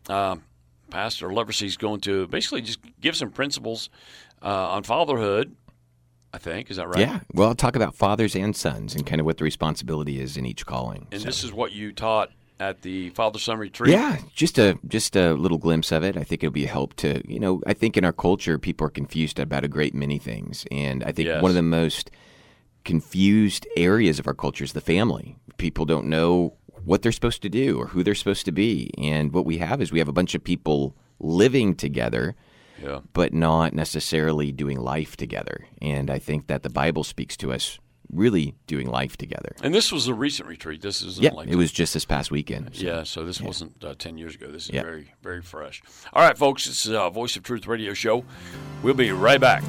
[0.10, 0.44] Um,
[0.94, 3.90] Pastor Leversey is going to basically just give some principles
[4.44, 5.56] uh, on fatherhood.
[6.32, 7.00] I think is that right?
[7.00, 7.20] Yeah.
[7.34, 10.46] Well, I'll talk about fathers and sons and kind of what the responsibility is in
[10.46, 11.08] each calling.
[11.12, 12.30] And So- this is what you taught
[12.60, 13.92] at the Father Son Retreat.
[13.92, 16.16] Yeah, just a just a little glimpse of it.
[16.16, 17.62] I think it'll be a help to you know.
[17.66, 21.12] I think in our culture, people are confused about a great many things, and I
[21.12, 21.42] think Yes.
[21.42, 22.12] one of the most
[22.86, 25.38] confused areas of our culture is the family.
[25.58, 26.54] People don't know
[26.86, 29.82] what they're supposed to do or who they're supposed to be, and what we have
[29.82, 32.36] is we have a bunch of people living together,
[32.82, 33.00] Yeah.
[33.14, 35.66] but not necessarily doing life together.
[35.82, 37.80] And I think that the Bible speaks to us
[38.12, 39.56] really doing life together.
[39.64, 40.82] And this was a recent retreat.
[40.82, 42.76] This isn't Yeah, like it was just this past weekend.
[42.76, 44.52] so- Yeah, so this wasn't uh, 10 years ago.
[44.52, 44.82] This is Yeah.
[44.84, 45.82] very, very fresh.
[46.12, 48.24] All right, folks, this is uh, Voice of Truth radio show.
[48.84, 49.64] We'll be right back.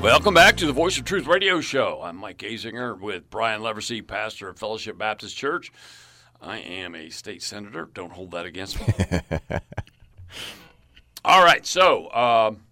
[0.00, 2.00] Welcome back to the Voice of Truth radio show.
[2.02, 5.70] I'm Mike Azinger with Brian Leversey, pastor of Fellowship Baptist Church.
[6.40, 7.88] I am a state senator.
[7.92, 8.94] Don't hold that against me.
[11.24, 12.62] All right, so um,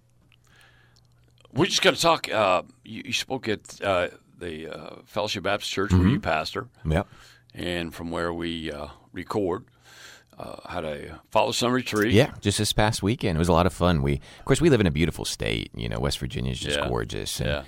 [1.53, 2.33] we're just going to talk.
[2.33, 4.09] Uh, you, you spoke at uh,
[4.39, 7.07] the uh, Fellowship Baptist Church where you pastor, Yep.
[7.55, 9.65] and from where we uh, record.
[10.39, 12.13] Uh, had a Father Son retreat.
[12.13, 13.37] Yeah, just this past weekend.
[13.37, 14.03] It was a lot of fun.
[14.03, 15.71] We, of course, we live in a beautiful state.
[15.75, 16.89] You know, West Virginia is just Yeah.
[16.89, 17.41] gorgeous.
[17.41, 17.63] And, Yeah.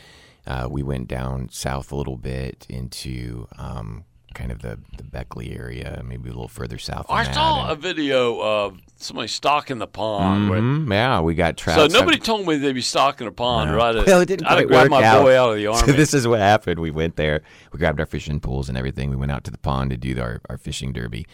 [0.46, 4.04] Uh, we went down south a little bit into um,
[4.34, 7.06] kind of the, the Beckley area, maybe a little further south.
[7.10, 10.48] I saw a video of somebody stocking the pond.
[10.48, 11.92] where- Mhm, yeah, we got trapped.
[11.92, 13.74] So nobody told me they'd be stocking a pond.
[13.74, 13.94] Right?
[13.96, 15.22] at- Well, it didn't I'd quite grabbed work my out.
[15.24, 15.86] boy out of the army.
[15.86, 16.78] So this is what happened.
[16.80, 17.42] We went there.
[17.72, 19.10] We grabbed our fishing poles and everything.
[19.10, 21.26] We went out to the pond to do our, our fishing derby,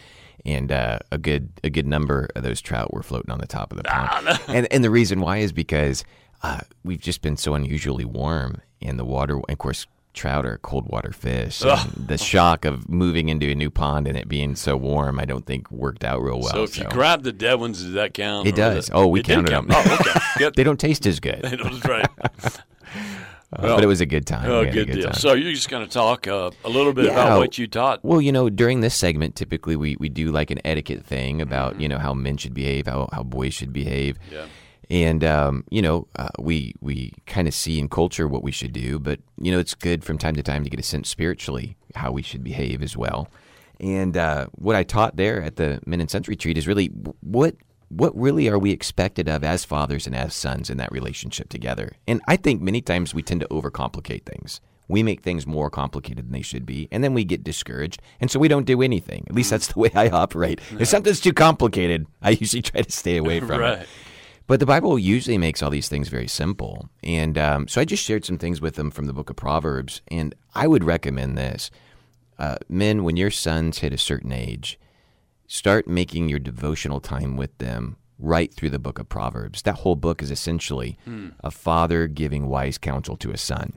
[0.45, 3.71] and uh, a good a good number of those trout were floating on the top
[3.71, 4.39] of the pond.
[4.47, 6.03] and and the reason why is because
[6.43, 9.39] uh, we've just been so unusually warm, and the water.
[9.49, 11.59] Of course, trout are cold water fish.
[11.59, 15.45] The shock of moving into a new pond and it being so warm, I don't
[15.45, 16.49] think worked out real well.
[16.49, 18.47] so if you grab the dead ones, does that count?
[18.47, 18.89] It does.
[18.91, 19.67] Oh, we counted count.
[19.69, 19.77] them.
[19.77, 20.51] Oh, okay.
[20.55, 22.07] They don't taste as good, That's right.
[23.53, 24.49] Uh, but it was a good time.
[24.49, 25.03] Oh, We had a good, deal.
[25.05, 25.13] time.
[25.13, 27.11] So you're just going to talk uh, a little bit Yeah.
[27.11, 28.03] about what you taught.
[28.03, 31.79] Well, you know, during this segment, typically we, we do like an etiquette thing about
[31.79, 34.35] you know how men should behave, how how boys should behave, Mm-hmm.
[34.35, 34.45] Yeah.
[34.89, 38.73] and um, you know uh, we we kind of see in culture what we should
[38.73, 41.77] do, but you know it's good from time to time to get a sense spiritually
[41.95, 43.29] how we should behave as well.
[43.79, 46.87] And uh, what I taught there at the Men and Sons retreat is really
[47.21, 47.55] what
[47.89, 51.93] what really are we expected of as fathers and as sons in that relationship together.
[52.07, 54.59] And I think many times we tend to overcomplicate things.
[54.89, 58.31] We make things more complicated than they should be, and then we get discouraged, and
[58.31, 59.25] so we don't do anything.
[59.29, 60.61] At least that's the way I operate.
[60.79, 63.79] If something's too complicated, I usually try to stay away from Right.
[63.79, 63.87] it.
[64.47, 66.87] But the Bible usually makes all these things very simple.
[67.03, 70.01] And um, so I just shared some things with them from the book of Proverbs.
[70.07, 71.69] And I would recommend this.
[72.39, 74.79] Uh, men, when your sons hit a certain age,
[75.47, 79.61] start making your devotional time with them right through the book of Proverbs.
[79.61, 81.29] That whole book is essentially hmm.
[81.39, 83.73] a father giving wise counsel to a son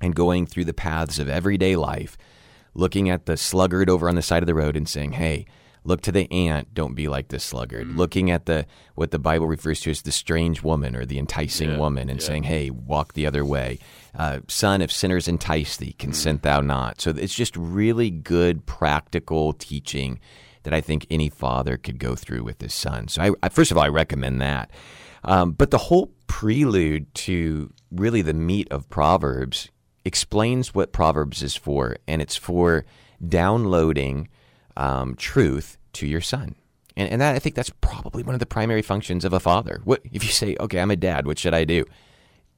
[0.00, 2.16] and going through the paths of everyday life,
[2.74, 5.46] looking at the sluggard over on the side of the road and saying, "Hey,
[5.84, 7.96] look to the ant, don't be like this sluggard." Hmm.
[7.96, 11.70] Looking at the what the Bible refers to as the strange woman or the enticing
[11.70, 12.26] Yeah, woman and yeah.
[12.26, 13.78] saying, "Hey, walk the other way."
[14.16, 16.48] Uh, son, if sinners entice thee, consent hmm.
[16.48, 17.00] thou not.
[17.00, 20.20] So it's just really good practical teaching
[20.64, 23.08] that I think any father could go through with his son.
[23.08, 24.70] So I, I first of all, I recommend that.
[25.22, 29.70] Um, but the whole prelude to really the meat of Proverbs
[30.04, 32.84] explains what Proverbs is for, and it's for
[33.26, 34.28] downloading
[34.76, 36.56] um, truth to your son.
[36.96, 39.80] And, and that I think that's probably one of the primary functions of a father.
[39.84, 41.26] What if you say, "Okay, I'm a dad.
[41.26, 41.84] What should I do?"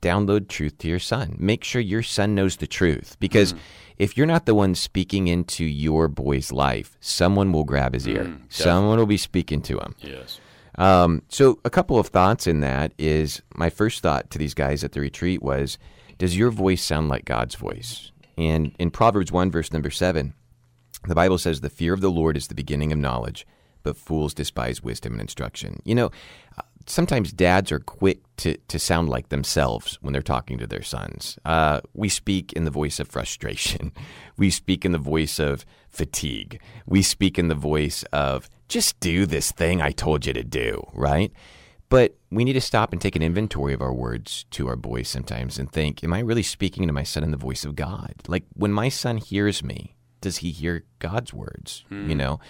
[0.06, 1.34] Download truth to your son.
[1.36, 3.56] Make sure your son knows the truth, because
[3.98, 8.38] if you're not the one speaking into your boy's life, someone will grab his ear.
[8.48, 9.96] someone will be speaking to him.
[10.00, 10.38] Yes.
[10.76, 14.84] Um, so, a couple of thoughts in that is my first thought to these guys
[14.84, 15.76] at the retreat was,
[16.18, 18.12] does your voice sound like God's voice?
[18.38, 20.34] And in Proverbs 1, verse number 7,
[21.08, 23.44] the Bible says, The fear of the Lord is the beginning of knowledge,
[23.82, 25.80] but fools despise wisdom and instruction.
[25.84, 26.10] You know,
[26.86, 31.38] sometimes dads are quick to, to sound like themselves when they're talking to their sons.
[31.44, 33.92] Uh, we speak in the voice of frustration,
[34.36, 39.26] we speak in the voice of fatigue, we speak in the voice of, just do
[39.26, 41.32] this thing I told you to do, right?
[41.88, 45.08] But we need to stop and take an inventory of our words to our boys
[45.08, 48.14] sometimes and think, am I really speaking to my son in the voice of God?
[48.26, 49.95] Like when my son hears me,
[50.26, 51.84] does he hear God's words?
[52.08, 52.40] You know,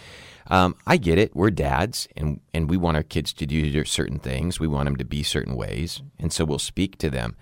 [0.46, 1.36] um, I get it.
[1.36, 4.58] We're dads, and and we want our kids to do certain things.
[4.58, 7.36] We want them to be certain ways, and so we'll speak to them.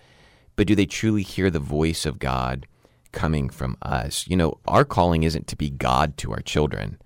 [0.56, 2.66] But do they truly hear the voice of God
[3.12, 4.26] coming from us?
[4.26, 6.98] You know, our calling isn't to be God to our children,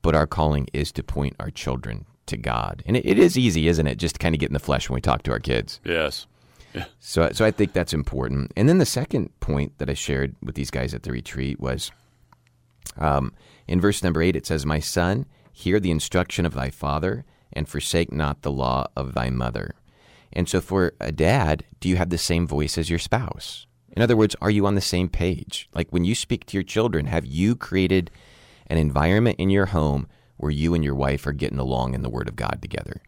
[0.00, 2.84] but our calling is to point our children to God.
[2.86, 3.98] And it, it is easy, isn't it?
[3.98, 5.80] Just to kind of get in the flesh when we talk to our kids.
[5.82, 6.28] Yes.
[7.00, 8.52] So, so I think that's important.
[8.56, 11.90] And then the second point that I shared with these guys at the retreat was
[12.96, 13.32] um,
[13.66, 17.68] in verse number eight, it says, My son, hear the instruction of thy father, and
[17.68, 19.74] forsake not the law of thy mother.
[20.32, 23.66] And so, for a dad, do you have the same voice as your spouse?
[23.92, 25.68] In other words, are you on the same page?
[25.74, 28.10] Like when you speak to your children, have you created
[28.68, 30.06] an environment in your home
[30.36, 33.02] where you and your wife are getting along in the Word of God together?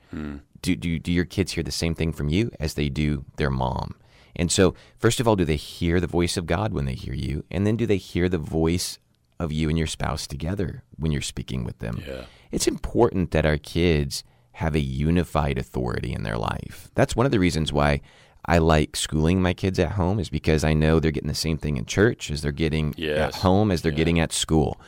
[0.61, 3.51] Do, do, do your kids hear the same thing from you as they do their
[3.51, 3.95] mom?
[4.35, 7.15] And so, first of all, do they hear the voice of God when they hear
[7.15, 7.45] you?
[7.51, 8.99] And then do they hear the voice
[9.43, 12.03] of you and your spouse together when you're speaking with them?
[12.07, 12.25] Yeah.
[12.51, 16.91] It's important that our kids have a unified authority in their life.
[16.95, 18.01] That's one of the reasons why
[18.45, 21.59] I like schooling my kids at home is because I know they're getting the same
[21.59, 23.19] thing in church as they're getting Yes.
[23.37, 24.81] at home as they're getting at school.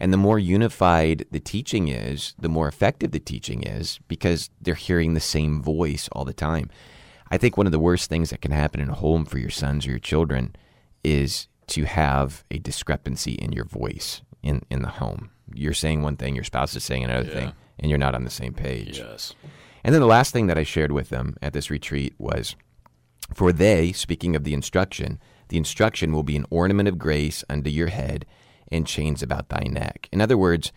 [0.00, 4.74] And the more unified the teaching is, the more effective the teaching is because they're
[4.74, 6.70] hearing the same voice all the time.
[7.30, 9.50] I think one of the worst things that can happen in a home for your
[9.50, 10.54] sons or your children
[11.02, 15.30] is to have a discrepancy in your voice in, in the home.
[15.54, 17.34] You're saying one thing, your spouse is saying another Yeah.
[17.34, 18.98] thing, and you're not on the same page.
[18.98, 19.34] Yes.
[19.84, 22.56] And then the last thing that I shared with them at this retreat was
[23.34, 27.70] for they, speaking of the instruction, the instruction will be an ornament of grace unto
[27.70, 28.26] your head
[28.70, 30.08] and chains about thy neck.
[30.12, 30.72] In other words,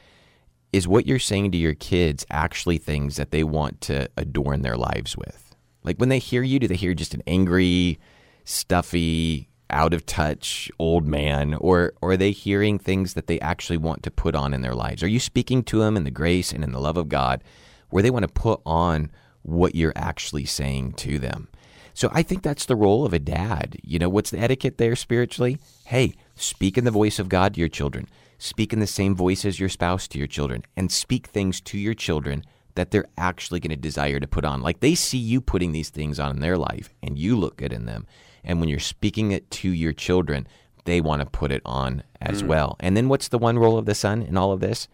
[0.71, 4.77] is what you're saying to your kids actually things that they want to adorn their
[4.77, 5.53] lives with?
[5.83, 7.99] Like when they hear you, do they hear just an angry,
[8.45, 13.78] stuffy, out of touch old man, or, or are they hearing things that they actually
[13.78, 15.03] want to put on in their lives?
[15.03, 17.43] Are you speaking to them in the grace and in the love of God
[17.89, 19.11] where they want to put on
[19.43, 21.47] what you're actually saying to them?
[21.93, 23.78] So I think that's the role of a dad.
[23.84, 25.57] You know, what's the etiquette there spiritually?
[25.86, 28.07] Hey, Speak in the voice of God to your children.
[28.39, 30.63] Speak in the same voice as your spouse to your children.
[30.76, 32.43] And speak things to your children
[32.74, 34.61] that they're actually going to desire to put on.
[34.61, 37.72] Like they see you putting these things on in their life and you look good
[37.72, 38.07] in them.
[38.43, 40.47] And when you're speaking it to your children,
[40.85, 42.75] they want to put it on as well.
[42.79, 44.87] And then what's the one role of the son in all of this?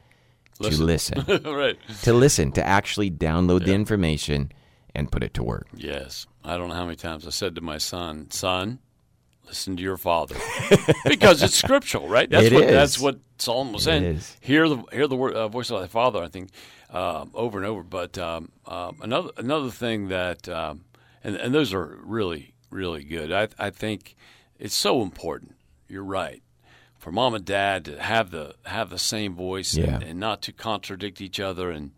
[0.62, 1.24] To listen.
[1.46, 1.78] right.
[2.02, 4.52] to listen, to actually download the information
[4.96, 5.68] and put it to work.
[5.76, 6.26] Yes.
[6.44, 8.80] I don't know how many times I said to my son, son,
[9.46, 10.36] listen to your father.
[11.06, 12.30] because it's scriptural, right?
[12.30, 12.72] That's It what is.
[12.72, 14.04] that's what Solomon was saying.
[14.04, 14.36] is.
[14.42, 16.50] Hear the hear the word, uh, voice of thy father, I think,
[16.90, 17.84] um, over and over.
[17.84, 20.86] But um, um, another another thing that um,
[21.24, 23.32] and, and those are really, really good.
[23.32, 24.16] I I think
[24.60, 25.56] it's so important.
[25.88, 26.42] You're right.
[27.00, 29.96] For mom and dad to have the have the same voice Yeah.
[29.96, 31.92] and, and not to contradict each other and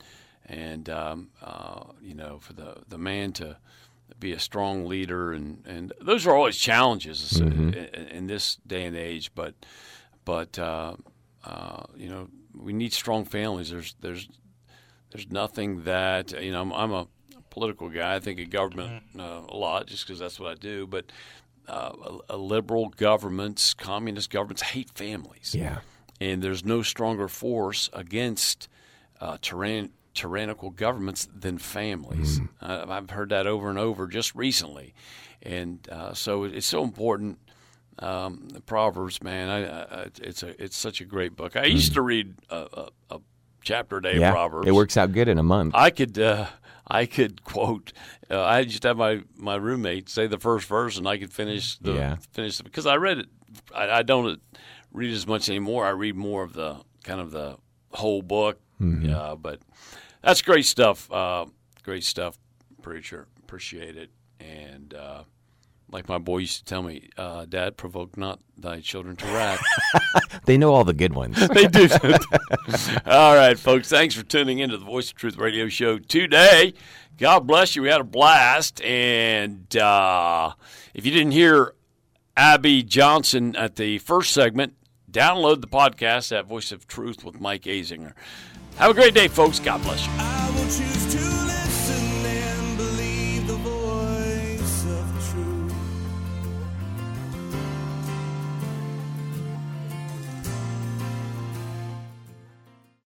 [0.46, 3.58] and um, uh, you know for the the man to
[4.20, 8.98] be a strong leader and and those are always challenges in, in this day and
[8.98, 9.54] age but
[10.26, 10.96] but uh,
[11.46, 14.28] uh, you know we need strong families there's there's
[15.12, 17.08] there's nothing that you know I'm, I'm a
[17.60, 20.88] political guy I think of government uh, a lot just because that's what I do
[20.88, 21.06] but
[21.68, 21.92] uh,
[22.30, 25.80] a, a liberal governments communist governments hate families Yeah.
[26.22, 28.70] and there's no stronger force against
[29.20, 32.40] uh, tyrann- tyrannical governments than families.
[32.62, 34.94] Uh, I've heard that over and over just recently,
[35.44, 37.38] and uh, so it's so important.
[38.00, 39.60] Um, the Proverbs, man, I,
[40.04, 41.58] I, it's a it's such a great book.
[41.58, 43.20] I used to read a, a, a
[43.62, 44.30] chapter a day Yeah.
[44.30, 44.68] of Proverbs.
[44.70, 45.76] It works out good in a month.
[45.76, 46.48] I could uh,
[46.90, 47.94] I could quote.
[48.30, 51.78] Uh, I just have my, my roommate say the first verse, and I could finish
[51.78, 52.16] the Yeah.
[52.32, 53.28] finish it because I read it.
[53.76, 54.42] I, I don't
[54.92, 55.86] read as much anymore.
[55.86, 57.58] I read more of the kind of the
[57.92, 58.60] whole book.
[58.82, 59.14] Mm-hmm.
[59.14, 59.60] Uh, but
[60.22, 61.12] that's great stuff.
[61.12, 61.46] Uh,
[61.84, 62.38] great stuff,
[62.82, 63.28] preacher.
[63.44, 64.10] Appreciate it.
[64.40, 65.24] And uh,
[65.92, 69.62] like my boy used to tell me, uh, Dad, provoke not thy children to wrath.
[70.46, 71.48] They know all the good ones.
[71.54, 71.88] they do.
[73.06, 73.88] All right, folks.
[73.88, 76.74] Thanks for tuning into the Voice of Truth radio show today.
[77.20, 77.84] God bless you.
[77.84, 78.82] We had a blast.
[78.82, 80.54] And uh,
[80.96, 81.76] if you didn't hear
[82.36, 84.74] Abby Johnson at the first segment,
[85.12, 88.14] download the podcast at Voice of Truth with Mike Azinger.
[88.78, 89.60] Have a great day, folks.
[89.60, 91.39] God bless you.